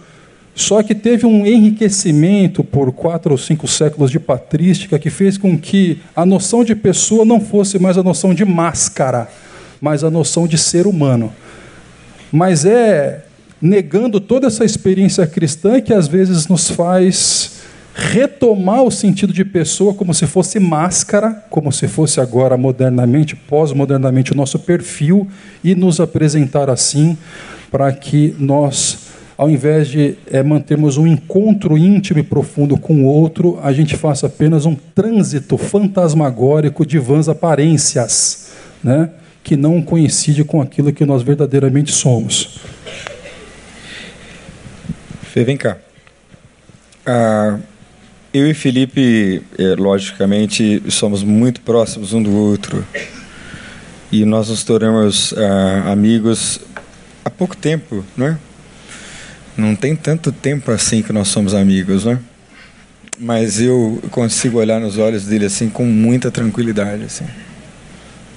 [0.60, 5.56] Só que teve um enriquecimento por quatro ou cinco séculos de patrística que fez com
[5.56, 9.26] que a noção de pessoa não fosse mais a noção de máscara,
[9.80, 11.32] mas a noção de ser humano.
[12.30, 13.24] Mas é
[13.60, 17.62] negando toda essa experiência cristã que às vezes nos faz
[17.94, 24.32] retomar o sentido de pessoa como se fosse máscara, como se fosse agora modernamente, pós-modernamente,
[24.32, 25.26] o nosso perfil
[25.64, 27.16] e nos apresentar assim,
[27.70, 29.09] para que nós,
[29.40, 33.96] ao invés de é, mantermos um encontro íntimo e profundo com o outro, a gente
[33.96, 38.50] faça apenas um trânsito fantasmagórico de vãs aparências,
[38.84, 39.08] né?
[39.42, 42.60] que não coincide com aquilo que nós verdadeiramente somos.
[45.22, 45.78] Fê, vem cá.
[47.06, 47.58] Ah,
[48.34, 52.86] eu e Felipe, é, logicamente, somos muito próximos um do outro.
[54.12, 56.60] E nós nos tornamos ah, amigos
[57.24, 58.49] há pouco tempo, não é?
[59.56, 62.18] Não tem tanto tempo assim que nós somos amigos, não é?
[63.18, 67.26] Mas eu consigo olhar nos olhos dele assim com muita tranquilidade, assim.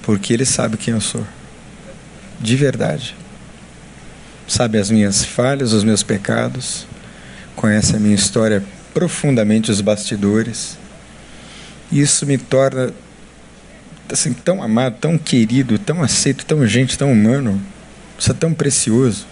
[0.02, 1.26] Porque ele sabe quem eu sou.
[2.40, 3.16] De verdade.
[4.46, 6.86] Sabe as minhas falhas, os meus pecados.
[7.56, 8.62] Conhece a minha história
[8.92, 10.76] profundamente os bastidores.
[11.90, 12.92] Isso me torna
[14.12, 17.60] assim tão amado, tão querido, tão aceito, tão gente, tão humano.
[18.18, 19.26] Isso é tão precioso,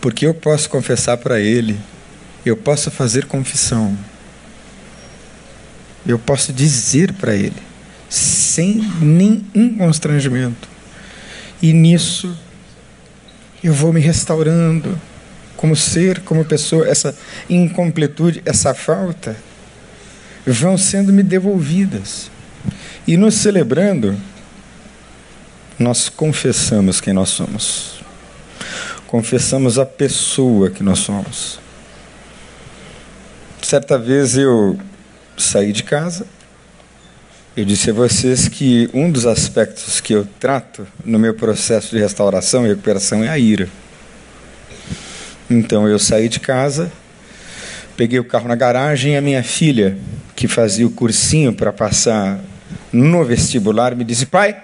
[0.00, 1.78] porque eu posso confessar para ele,
[2.44, 3.96] eu posso fazer confissão.
[6.06, 7.70] Eu posso dizer para ele
[8.10, 10.68] sem nenhum constrangimento.
[11.62, 12.36] E nisso
[13.62, 14.98] eu vou me restaurando,
[15.56, 17.16] como ser, como pessoa, essa
[17.48, 19.36] incompletude, essa falta,
[20.46, 22.30] vão sendo me devolvidas.
[23.06, 24.16] E nos celebrando,
[25.78, 27.99] nós confessamos quem nós somos.
[29.10, 31.58] Confessamos a pessoa que nós somos.
[33.60, 34.78] Certa vez eu
[35.36, 36.24] saí de casa,
[37.56, 42.00] eu disse a vocês que um dos aspectos que eu trato no meu processo de
[42.00, 43.68] restauração e recuperação é a ira.
[45.50, 46.92] Então eu saí de casa,
[47.96, 49.98] peguei o carro na garagem e a minha filha,
[50.36, 52.38] que fazia o cursinho para passar
[52.92, 54.56] no vestibular, me disse: Pai,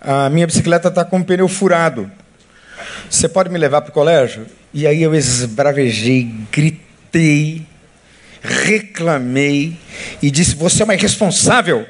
[0.00, 2.08] a minha bicicleta está com o pneu furado.
[3.08, 4.46] Você pode me levar para o colégio?
[4.72, 7.66] E aí eu esbravejei, gritei,
[8.42, 9.76] reclamei
[10.22, 11.86] e disse: Você é uma irresponsável.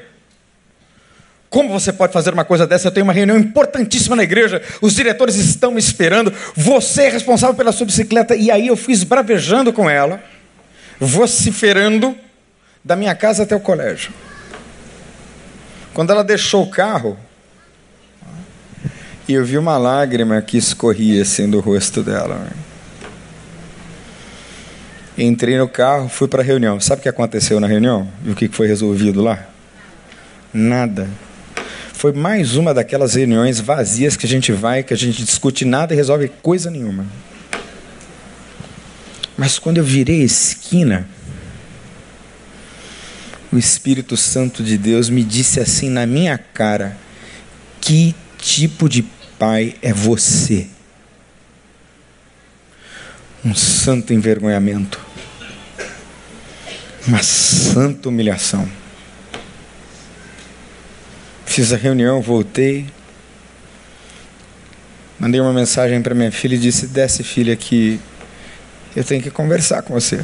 [1.49, 2.87] Como você pode fazer uma coisa dessa?
[2.87, 7.55] Eu tenho uma reunião importantíssima na igreja, os diretores estão me esperando, você é responsável
[7.55, 8.35] pela sua bicicleta.
[8.35, 10.21] E aí eu fiz bravejando com ela,
[10.99, 12.15] vociferando,
[12.83, 14.13] da minha casa até o colégio.
[15.93, 17.17] Quando ela deixou o carro,
[19.27, 22.47] e eu vi uma lágrima que escorria assim do rosto dela.
[25.17, 26.79] Entrei no carro, fui para a reunião.
[26.79, 28.07] Sabe o que aconteceu na reunião?
[28.23, 29.49] E o que foi resolvido lá?
[30.53, 31.09] Nada.
[31.91, 35.93] Foi mais uma daquelas reuniões vazias que a gente vai, que a gente discute nada
[35.93, 37.05] e resolve coisa nenhuma.
[39.35, 41.07] Mas quando eu virei a esquina,
[43.51, 46.95] o Espírito Santo de Deus me disse assim na minha cara:
[47.81, 49.01] Que tipo de
[49.37, 50.67] pai é você?
[53.45, 54.99] Um santo envergonhamento,
[57.07, 58.67] uma santa humilhação.
[61.45, 62.85] Fiz a reunião, voltei.
[65.19, 67.99] Mandei uma mensagem para minha filha e disse: Desce, filha, que
[68.95, 70.23] eu tenho que conversar com você.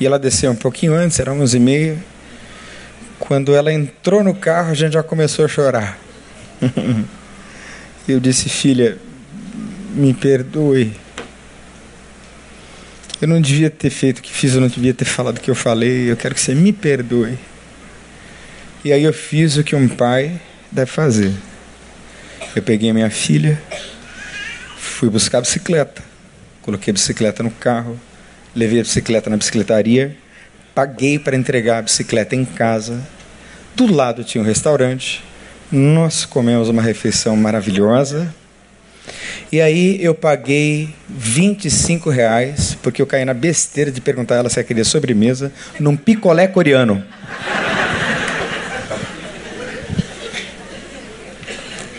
[0.00, 1.98] E ela desceu um pouquinho antes, era onze e meia.
[3.18, 5.98] Quando ela entrou no carro, a gente já começou a chorar.
[8.12, 8.98] eu disse: Filha,
[9.94, 10.92] me perdoe.
[13.20, 15.50] Eu não devia ter feito o que fiz, eu não devia ter falado o que
[15.50, 16.10] eu falei.
[16.10, 17.38] Eu quero que você me perdoe.
[18.84, 20.40] E aí eu fiz o que um pai
[20.70, 21.32] deve fazer.
[22.54, 23.60] Eu peguei a minha filha,
[24.78, 26.02] fui buscar a bicicleta,
[26.62, 27.98] coloquei a bicicleta no carro,
[28.54, 30.16] levei a bicicleta na bicicletaria,
[30.74, 33.02] paguei para entregar a bicicleta em casa.
[33.74, 35.22] Do lado tinha um restaurante.
[35.70, 38.32] Nós comemos uma refeição maravilhosa.
[39.50, 44.48] E aí eu paguei 25 reais, porque eu caí na besteira de perguntar a ela
[44.48, 47.04] se ela queria sobremesa, num picolé coreano.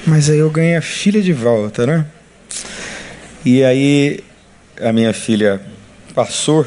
[0.05, 2.05] Mas aí eu ganhei a filha de volta, né?
[3.43, 4.23] E aí
[4.81, 5.61] a minha filha
[6.13, 6.65] passou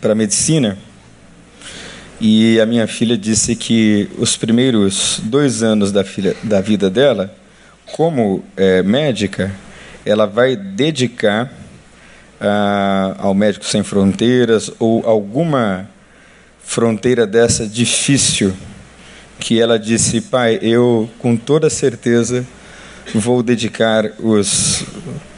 [0.00, 0.78] para medicina
[2.20, 7.32] e a minha filha disse que os primeiros dois anos da, filha, da vida dela,
[7.92, 9.52] como é, médica,
[10.04, 11.52] ela vai dedicar
[12.40, 15.88] ah, ao Médico Sem Fronteiras ou alguma
[16.60, 18.52] fronteira dessa difícil
[19.38, 22.44] que ela disse: Pai, eu com toda certeza
[23.14, 24.84] vou dedicar os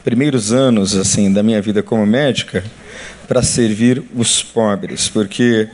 [0.02, 2.64] primeiros anos assim da minha vida como médica
[3.28, 5.68] para servir os pobres, porque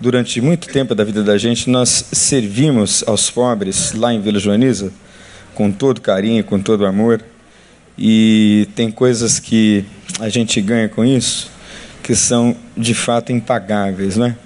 [0.00, 4.90] durante muito tempo da vida da gente nós servimos aos pobres lá em Vila Joaniza
[5.54, 7.22] com todo carinho, com todo amor,
[7.98, 9.84] e tem coisas que
[10.18, 11.50] a gente ganha com isso
[12.02, 14.36] que são de fato impagáveis, né?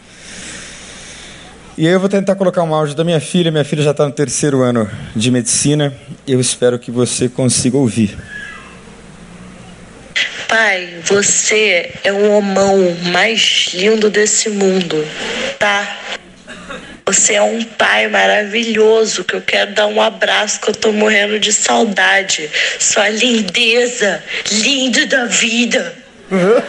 [1.78, 3.50] E eu vou tentar colocar um áudio da minha filha.
[3.50, 5.92] Minha filha já está no terceiro ano de medicina.
[6.26, 8.16] Eu espero que você consiga ouvir.
[10.57, 15.05] Pai, você é o homão mais lindo desse mundo,
[15.59, 15.98] tá?
[17.05, 21.40] Você é um pai maravilhoso que eu quero dar um abraço que eu tô morrendo
[21.40, 22.48] de saudade.
[22.78, 25.92] Sua lindeza, lindo da vida.
[26.30, 26.62] Uhum.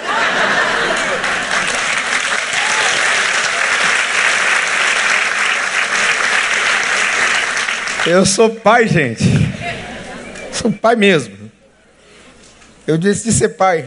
[8.07, 9.23] Eu sou pai, gente.
[10.51, 11.44] Sou pai mesmo.
[12.87, 13.85] Eu decidi ser pai.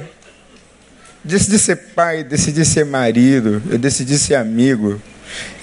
[1.22, 5.00] Decidi ser pai, decidi ser marido, eu decidi ser amigo,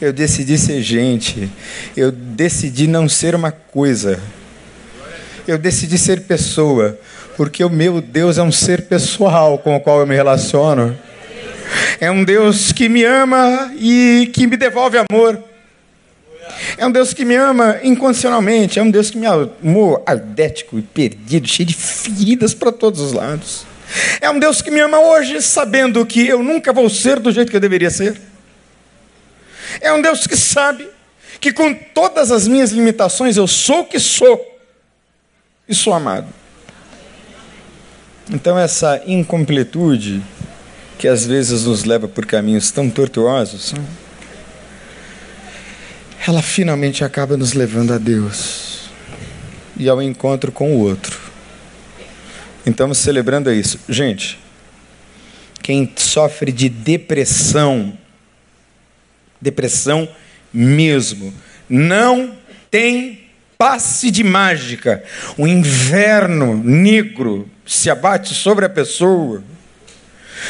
[0.02, 1.50] eu decidi ser gente,
[1.96, 4.20] eu decidi não ser uma coisa,
[5.48, 7.00] eu decidi ser pessoa,
[7.38, 10.96] porque o meu Deus é um ser pessoal com o qual eu me relaciono.
[12.00, 15.42] É um Deus que me ama e que me devolve amor.
[16.78, 18.80] É um Deus que me ama incondicionalmente.
[18.80, 23.14] É um Deus que me amou ardético e perdido, cheio de feridas para todos os
[23.14, 23.66] lados.
[24.20, 27.50] É um Deus que me ama hoje, sabendo que eu nunca vou ser do jeito
[27.50, 28.20] que eu deveria ser.
[29.80, 30.88] É um Deus que sabe
[31.40, 34.60] que com todas as minhas limitações eu sou o que sou
[35.68, 36.28] e sou amado.
[38.32, 40.22] Então, essa incompletude
[40.98, 43.74] que às vezes nos leva por caminhos tão tortuosos
[46.28, 48.90] ela finalmente acaba nos levando a Deus
[49.78, 51.20] e ao encontro com o outro.
[52.66, 53.80] Então, celebrando isso.
[53.88, 54.40] Gente,
[55.62, 57.96] quem sofre de depressão,
[59.40, 60.10] depressão
[60.52, 61.32] mesmo,
[61.70, 62.36] não
[62.72, 63.26] tem
[63.58, 65.04] passe de mágica.
[65.38, 69.44] O inverno negro se abate sobre a pessoa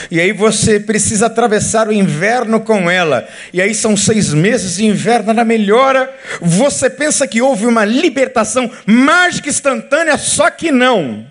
[0.10, 3.28] e aí você precisa atravessar o inverno com ela.
[3.54, 6.14] E aí são seis meses de inverno, ela melhora.
[6.42, 11.26] Você pensa que houve uma libertação mágica instantânea, só que não.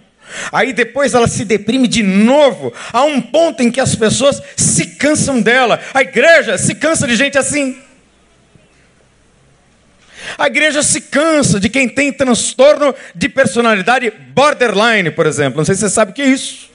[0.50, 4.86] Aí depois ela se deprime de novo, a um ponto em que as pessoas se
[4.86, 5.80] cansam dela.
[5.92, 7.78] A igreja se cansa de gente assim.
[10.38, 15.58] A igreja se cansa de quem tem transtorno de personalidade borderline, por exemplo.
[15.58, 16.73] Não sei se você sabe o que é isso.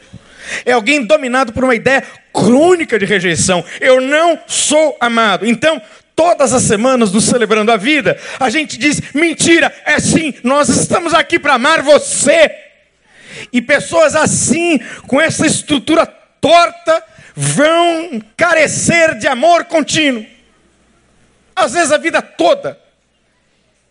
[0.66, 3.64] É alguém dominado por uma ideia crônica de rejeição.
[3.80, 5.46] Eu não sou amado.
[5.46, 5.82] Então,
[6.16, 11.14] todas as semanas do Celebrando a Vida, a gente diz: mentira, é sim, nós estamos
[11.14, 12.54] aqui para amar você.
[13.54, 16.06] E pessoas assim, com essa estrutura
[16.42, 17.04] torta,
[17.36, 20.26] vão carecer de amor contínuo.
[21.56, 22.78] Às vezes a vida toda.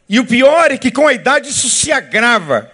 [0.08, 2.70] E o pior é que com a idade isso se agrava.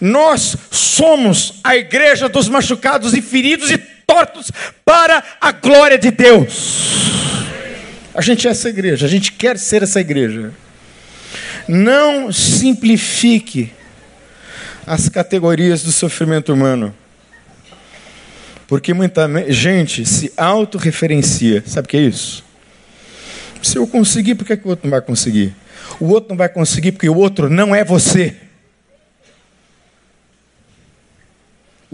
[0.00, 4.50] Nós somos a igreja dos machucados e feridos e tortos
[4.84, 6.96] para a glória de Deus.
[8.14, 10.52] A gente é essa igreja, a gente quer ser essa igreja.
[11.68, 13.72] Não simplifique
[14.86, 16.94] as categorias do sofrimento humano.
[18.68, 21.62] Porque muita gente se autorreferencia.
[21.66, 22.44] Sabe o que é isso?
[23.62, 25.54] Se eu conseguir, por que, que o outro não vai conseguir?
[26.00, 28.34] O outro não vai conseguir porque o outro não é você.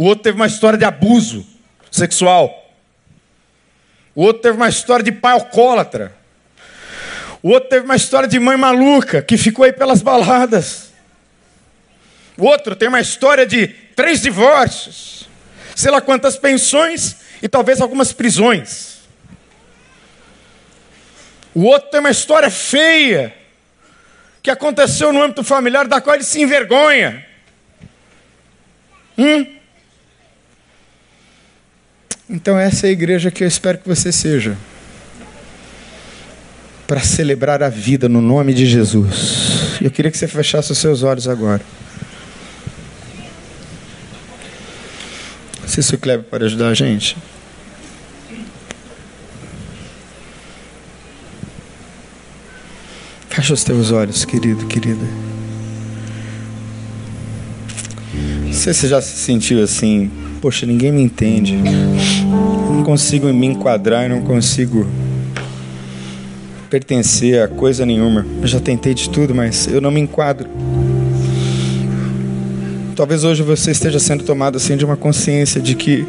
[0.03, 1.47] O outro teve uma história de abuso
[1.89, 2.75] sexual.
[4.17, 6.13] O outro teve uma história de pai alcoólatra.
[7.41, 10.93] O outro teve uma história de mãe maluca que ficou aí pelas baladas.
[12.37, 15.29] O outro tem uma história de três divórcios,
[15.77, 19.03] sei lá quantas pensões e talvez algumas prisões.
[21.55, 23.33] O outro tem uma história feia
[24.43, 27.25] que aconteceu no âmbito familiar da qual ele se envergonha.
[29.17, 29.62] Hum?
[32.29, 34.57] Então, essa é a igreja que eu espero que você seja.
[36.87, 39.79] Para celebrar a vida no nome de Jesus.
[39.81, 41.63] Eu queria que você fechasse os seus olhos agora.
[45.67, 47.17] Se o Kleber pode ajudar a gente.
[53.31, 55.05] Fecha os teus olhos, querido, querida.
[58.45, 60.11] Não sei se você já se sentiu assim
[60.43, 61.55] poxa, ninguém me entende.
[61.55, 64.85] Eu não consigo me enquadrar, eu não consigo
[66.69, 68.27] pertencer a coisa nenhuma.
[68.41, 70.51] Eu já tentei de tudo, mas eu não me enquadro.
[72.97, 76.05] Talvez hoje você esteja sendo tomado assim de uma consciência de que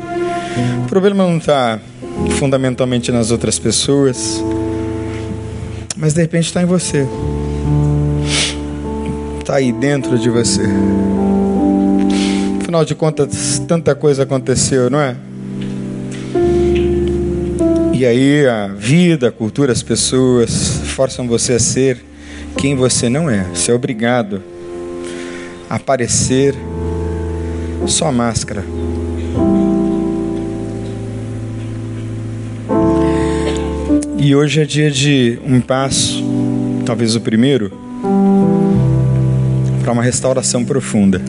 [0.84, 1.80] o problema não está
[2.32, 4.44] fundamentalmente nas outras pessoas,
[5.96, 7.08] mas de repente está em você,
[9.40, 10.64] está aí dentro de você.
[12.74, 15.16] Afinal de contas, tanta coisa aconteceu, não é?
[17.94, 22.04] E aí a vida, a cultura, as pessoas forçam você a ser
[22.58, 23.46] quem você não é.
[23.54, 24.42] Você é obrigado
[25.70, 26.56] a parecer
[27.86, 28.66] só máscara.
[34.18, 36.24] E hoje é dia de um passo,
[36.88, 37.72] talvez o primeiro,
[39.84, 41.22] para uma restauração profunda.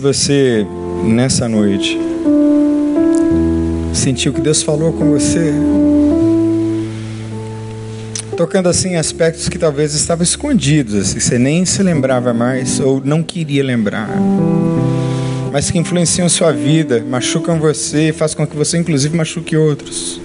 [0.00, 0.66] Você
[1.04, 1.98] nessa noite.
[3.92, 5.52] Sentiu que Deus falou com você,
[8.36, 13.22] tocando assim aspectos que talvez estavam escondidos, assim, você nem se lembrava mais ou não
[13.22, 14.08] queria lembrar.
[15.52, 20.20] Mas que influenciam sua vida, machucam você fazem com que você, inclusive, machuque outros.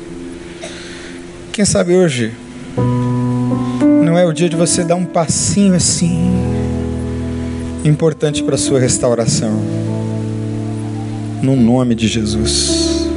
[1.52, 2.32] Quem sabe hoje
[4.04, 6.35] não é o dia de você dar um passinho assim
[7.88, 9.52] importante para a sua restauração,
[11.42, 13.08] no nome de Jesus.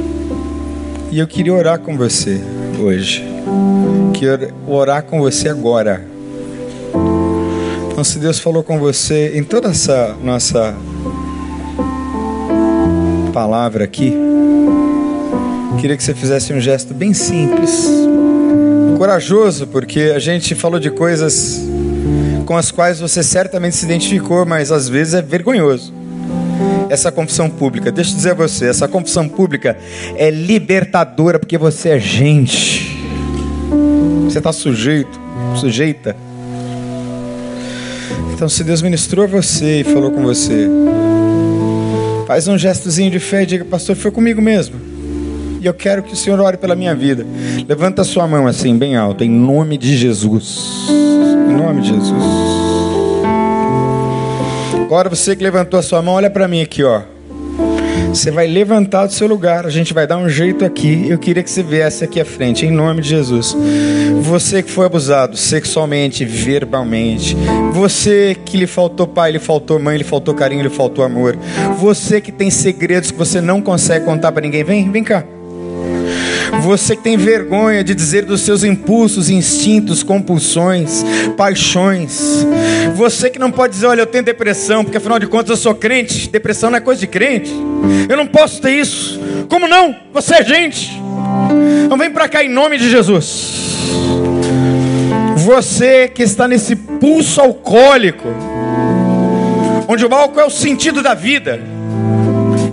[1.11, 2.39] E eu queria orar com você
[2.79, 3.25] hoje,
[4.13, 6.05] queria orar com você agora.
[7.91, 10.75] Então, se Deus falou com você em toda essa nossa
[13.33, 14.13] palavra aqui,
[15.81, 17.89] queria que você fizesse um gesto bem simples,
[18.99, 21.68] corajoso, porque a gente falou de coisas
[22.49, 25.93] com as quais você certamente se identificou, mas às vezes é vergonhoso.
[26.89, 29.77] Essa confissão pública, deixa eu dizer a você, essa confissão pública
[30.15, 33.05] é libertadora porque você é gente.
[34.23, 35.21] Você está sujeito,
[35.57, 36.15] sujeita.
[38.33, 40.67] Então, se Deus ministrou a você e falou com você,
[42.25, 44.98] Faz um gestozinho de fé e diga, pastor, foi comigo mesmo.
[45.59, 47.25] E eu quero que o Senhor ore pela minha vida.
[47.67, 50.87] Levanta a sua mão assim, bem alto, em nome de Jesus.
[50.89, 52.13] Em nome de Jesus.
[54.73, 57.01] Agora você que levantou a sua mão, olha para mim aqui, ó.
[58.07, 61.07] Você vai levantar do seu lugar, a gente vai dar um jeito aqui.
[61.07, 63.55] Eu queria que você viesse aqui à frente, em nome de Jesus.
[64.21, 67.37] Você que foi abusado sexualmente, verbalmente.
[67.71, 71.37] Você que lhe faltou pai, lhe faltou mãe, lhe faltou carinho, lhe faltou amor.
[71.77, 74.63] Você que tem segredos que você não consegue contar para ninguém.
[74.63, 75.23] Vem, vem cá.
[76.61, 81.03] Você que tem vergonha de dizer dos seus impulsos, instintos, compulsões,
[81.37, 82.45] paixões.
[82.95, 85.75] Você que não pode dizer, olha, eu tenho depressão, porque afinal de contas eu sou
[85.75, 86.29] crente.
[86.29, 87.51] Depressão não é coisa de crente.
[88.07, 89.19] Eu não posso ter isso.
[89.47, 89.95] Como não?
[90.13, 90.91] Você é gente.
[91.85, 93.69] Então vem para cá em nome de Jesus.
[95.37, 98.27] Você que está nesse pulso alcoólico,
[99.87, 101.59] onde o álcool é o sentido da vida,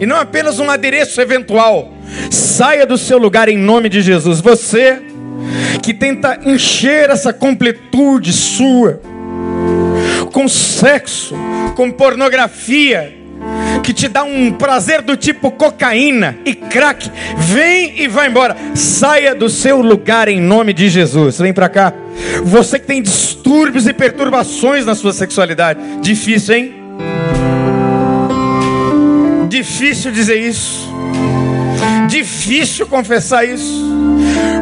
[0.01, 1.96] e não apenas um adereço eventual.
[2.31, 4.41] Saia do seu lugar em nome de Jesus.
[4.41, 5.03] Você
[5.83, 9.01] que tenta encher essa completude sua
[10.33, 11.35] com sexo,
[11.75, 13.17] com pornografia,
[13.83, 18.57] que te dá um prazer do tipo cocaína e crack, vem e vai embora.
[18.75, 21.39] Saia do seu lugar em nome de Jesus.
[21.39, 21.93] Vem para cá.
[22.43, 26.75] Você que tem distúrbios e perturbações na sua sexualidade, difícil, hein?
[29.49, 30.87] Difícil dizer isso.
[32.17, 33.85] Difícil confessar isso.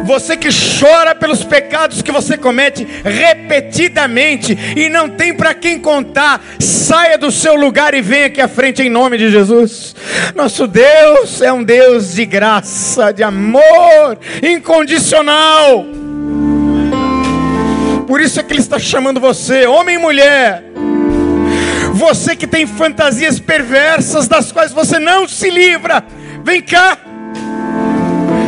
[0.03, 6.43] Você que chora pelos pecados que você comete repetidamente e não tem para quem contar,
[6.59, 9.95] saia do seu lugar e venha aqui à frente em nome de Jesus.
[10.35, 15.85] Nosso Deus é um Deus de graça, de amor incondicional.
[18.05, 20.61] Por isso é que Ele está chamando você, homem e mulher.
[21.93, 26.03] Você que tem fantasias perversas das quais você não se livra,
[26.43, 26.97] vem cá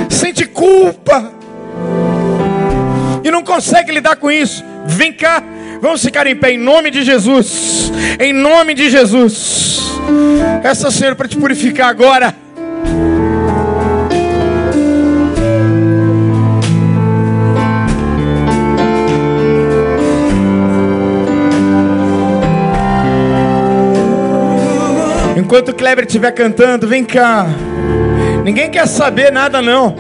[0.10, 1.32] sente culpa
[3.24, 5.44] e não consegue lidar com isso, vem cá,
[5.82, 9.78] vamos ficar em pé em nome de Jesus, em nome de Jesus.
[10.64, 12.34] Essa Senhor para te purificar agora.
[25.36, 27.48] Enquanto o Kleber estiver cantando, vem cá.
[28.48, 29.94] Ninguém quer saber nada, não.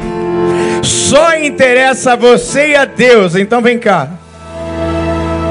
[0.81, 3.35] Só interessa a você e a Deus.
[3.35, 4.07] Então vem cá.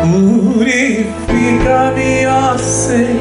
[0.00, 1.06] Purifica-me,
[2.26, 3.15] ó Senhor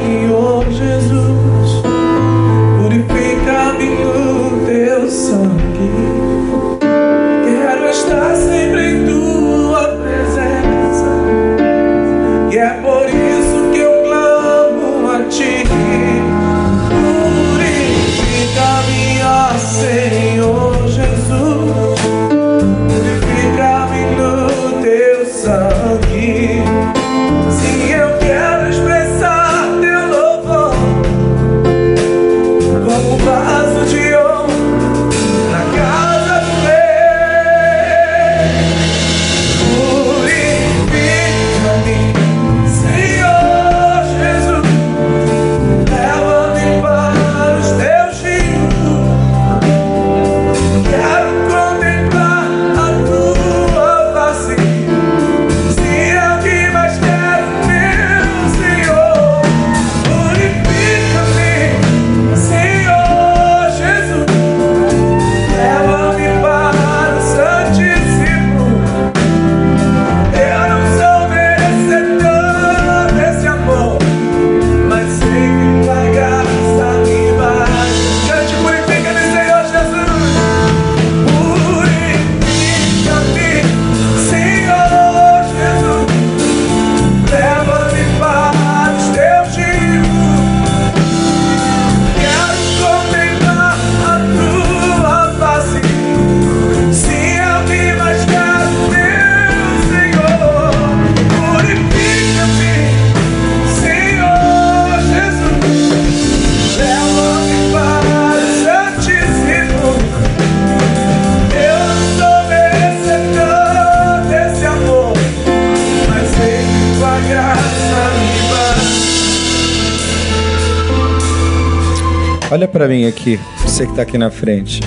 [122.76, 124.82] para mim aqui, você que está aqui na frente.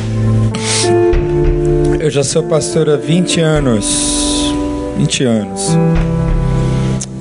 [1.98, 4.52] Eu já sou pastor há 20 anos.
[4.98, 5.68] 20 anos.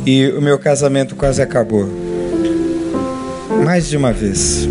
[0.05, 1.87] E o meu casamento quase acabou.
[3.63, 4.67] Mais de uma vez.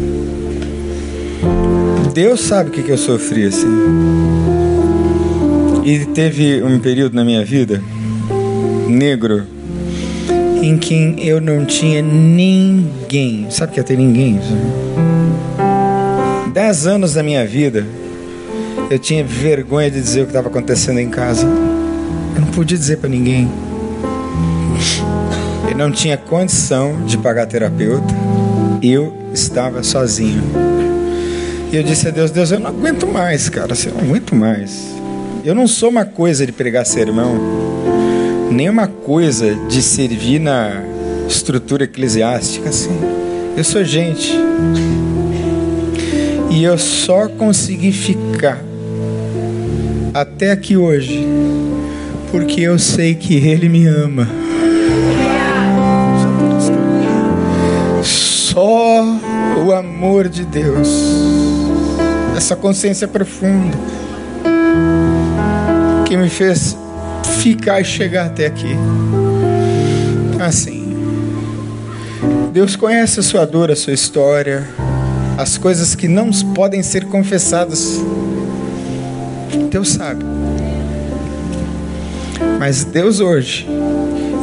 [2.13, 3.67] Deus sabe o que, que eu sofri assim.
[5.83, 7.83] E teve um período na minha vida,
[8.87, 9.45] negro,
[10.61, 13.47] em que eu não tinha ninguém.
[13.49, 14.39] Sabe o que é ter ninguém?
[16.57, 17.85] Dez anos da minha vida,
[18.89, 21.47] eu tinha vergonha de dizer o que estava acontecendo em casa.
[22.35, 23.47] Eu não podia dizer para ninguém.
[25.71, 28.07] Eu não tinha condição de pagar terapeuta.
[28.83, 30.43] Eu estava sozinho.
[31.71, 33.75] E eu disse a Deus: Deus, eu não aguento mais, cara.
[33.75, 34.87] Eu não aguento mais.
[35.45, 37.39] Eu não sou uma coisa de pregar sermão,
[38.51, 40.83] nem uma coisa de servir na
[41.29, 42.99] estrutura eclesiástica, assim.
[43.55, 44.33] Eu sou gente.
[46.51, 48.63] E eu só consegui ficar
[50.15, 51.27] até aqui hoje
[52.31, 54.29] porque eu sei que Ele me ama.
[58.03, 59.05] Só
[59.65, 60.89] o amor de Deus,
[62.37, 63.77] essa consciência profunda,
[66.07, 66.77] que me fez
[67.41, 68.77] ficar e chegar até aqui.
[70.41, 70.97] Assim,
[72.53, 74.67] Deus conhece a sua dor, a sua história,
[75.37, 78.01] as coisas que não podem ser confessadas.
[79.71, 80.25] Deus sabe.
[82.59, 83.67] Mas Deus hoje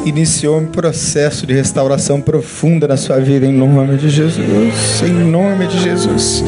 [0.06, 5.02] iniciou um processo de restauração profunda na sua vida, em nome de Jesus.
[5.02, 6.44] Em nome de Jesus.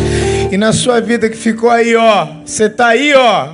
[0.51, 2.27] E na sua vida que ficou aí, ó.
[2.45, 3.49] Você tá aí, ó.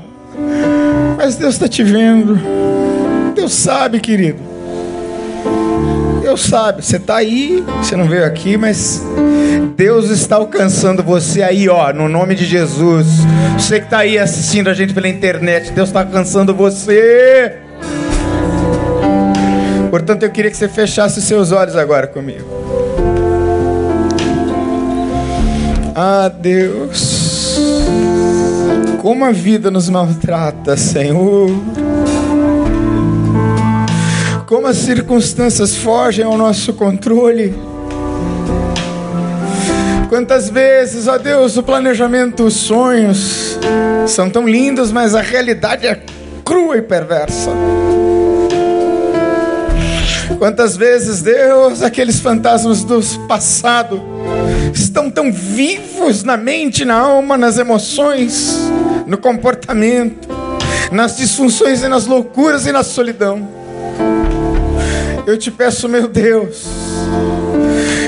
[1.18, 2.40] Mas Deus está te vendo.
[3.36, 4.51] Deus sabe, querido.
[6.22, 6.85] Deus sabe.
[6.85, 9.02] Você tá aí, você não veio aqui, mas
[9.76, 13.07] Deus está alcançando você aí, ó, no nome de Jesus.
[13.57, 17.57] Você que está aí assistindo a gente pela internet, Deus está alcançando você.
[19.89, 22.48] Portanto, eu queria que você fechasse os seus olhos agora comigo.
[25.93, 27.60] Ah, Deus,
[29.02, 31.49] como a vida nos maltrata, Senhor.
[34.52, 37.53] Como as circunstâncias fogem ao nosso controle.
[40.10, 43.57] Quantas vezes, ó Deus, o planejamento, os sonhos
[44.06, 46.03] são tão lindos, mas a realidade é
[46.44, 47.49] crua e perversa.
[50.38, 54.03] Quantas vezes, Deus, aqueles fantasmas do passado
[54.73, 58.57] estão tão vivos na mente, na alma, nas emoções,
[59.07, 60.28] no comportamento,
[60.91, 63.61] nas disfunções e nas loucuras e na solidão.
[65.26, 66.65] Eu te peço, meu Deus,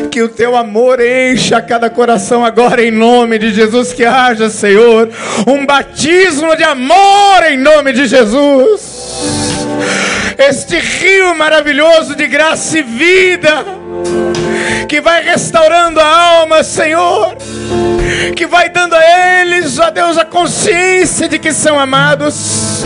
[0.09, 5.09] que o teu amor encha cada coração agora em nome de Jesus, que haja, Senhor,
[5.47, 8.81] um batismo de amor em nome de Jesus.
[10.37, 13.63] Este rio maravilhoso de graça e vida,
[14.89, 17.35] que vai restaurando a alma, Senhor,
[18.35, 22.83] que vai dando a eles, ó Deus, a consciência de que são amados.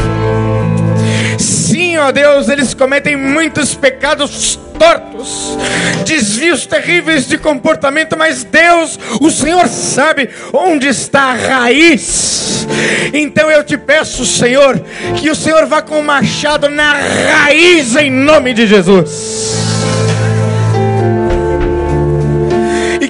[1.97, 5.57] Sim, ó Deus, eles cometem muitos pecados tortos,
[6.05, 12.67] desvios terríveis de comportamento, mas Deus, o Senhor sabe onde está a raiz.
[13.11, 14.79] Então eu te peço, Senhor,
[15.15, 19.55] que o Senhor vá com o machado na raiz em nome de Jesus.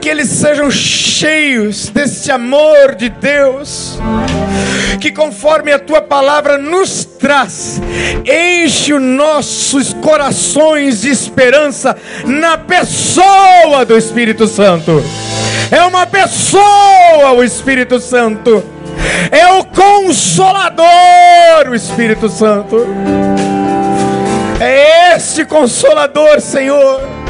[0.08, 4.00] Que eles sejam cheios deste amor de Deus,
[5.02, 7.82] que conforme a tua palavra nos traz,
[8.26, 11.94] enche os nossos corações de esperança
[12.26, 15.04] na pessoa do Espírito Santo.
[15.70, 18.64] É uma pessoa o Espírito Santo.
[19.30, 20.88] É o consolador
[21.70, 22.78] o Espírito Santo.
[24.62, 27.27] É este consolador, Senhor.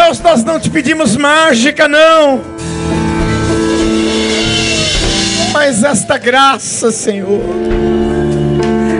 [0.00, 2.40] Deus, nós não te pedimos mágica, não.
[5.52, 7.42] Mas esta graça, Senhor,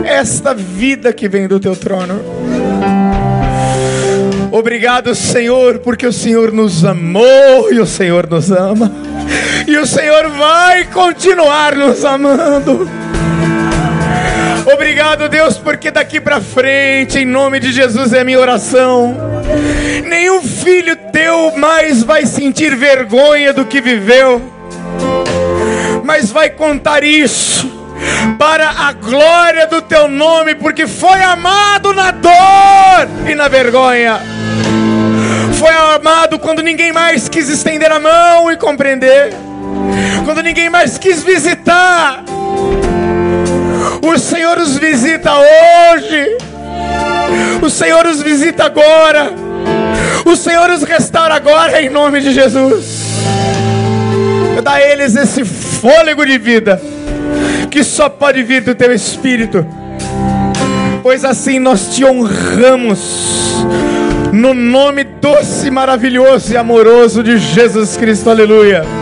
[0.03, 2.19] esta vida que vem do teu trono.
[4.51, 8.91] Obrigado, Senhor, porque o Senhor nos amou e o Senhor nos ama.
[9.65, 12.89] E o Senhor vai continuar nos amando.
[14.65, 19.15] Obrigado, Deus, porque daqui para frente, em nome de Jesus, é a minha oração.
[20.05, 24.41] Nenhum filho teu mais vai sentir vergonha do que viveu,
[26.03, 27.71] mas vai contar isso
[28.37, 34.19] para a glória do teu nome, porque foi amado na dor e na vergonha.
[35.57, 39.33] Foi amado quando ninguém mais quis estender a mão e compreender,
[40.25, 42.23] quando ninguém mais quis visitar.
[44.01, 46.37] O Senhor os visita hoje,
[47.61, 49.31] o Senhor os visita agora,
[50.25, 53.09] o Senhor os restaura agora em nome de Jesus.
[54.63, 56.81] Dá a eles esse fôlego de vida
[57.69, 59.65] que só pode vir do teu espírito.
[61.01, 63.65] Pois assim nós te honramos
[64.33, 68.29] no nome doce, maravilhoso e amoroso de Jesus Cristo.
[68.29, 68.98] Aleluia.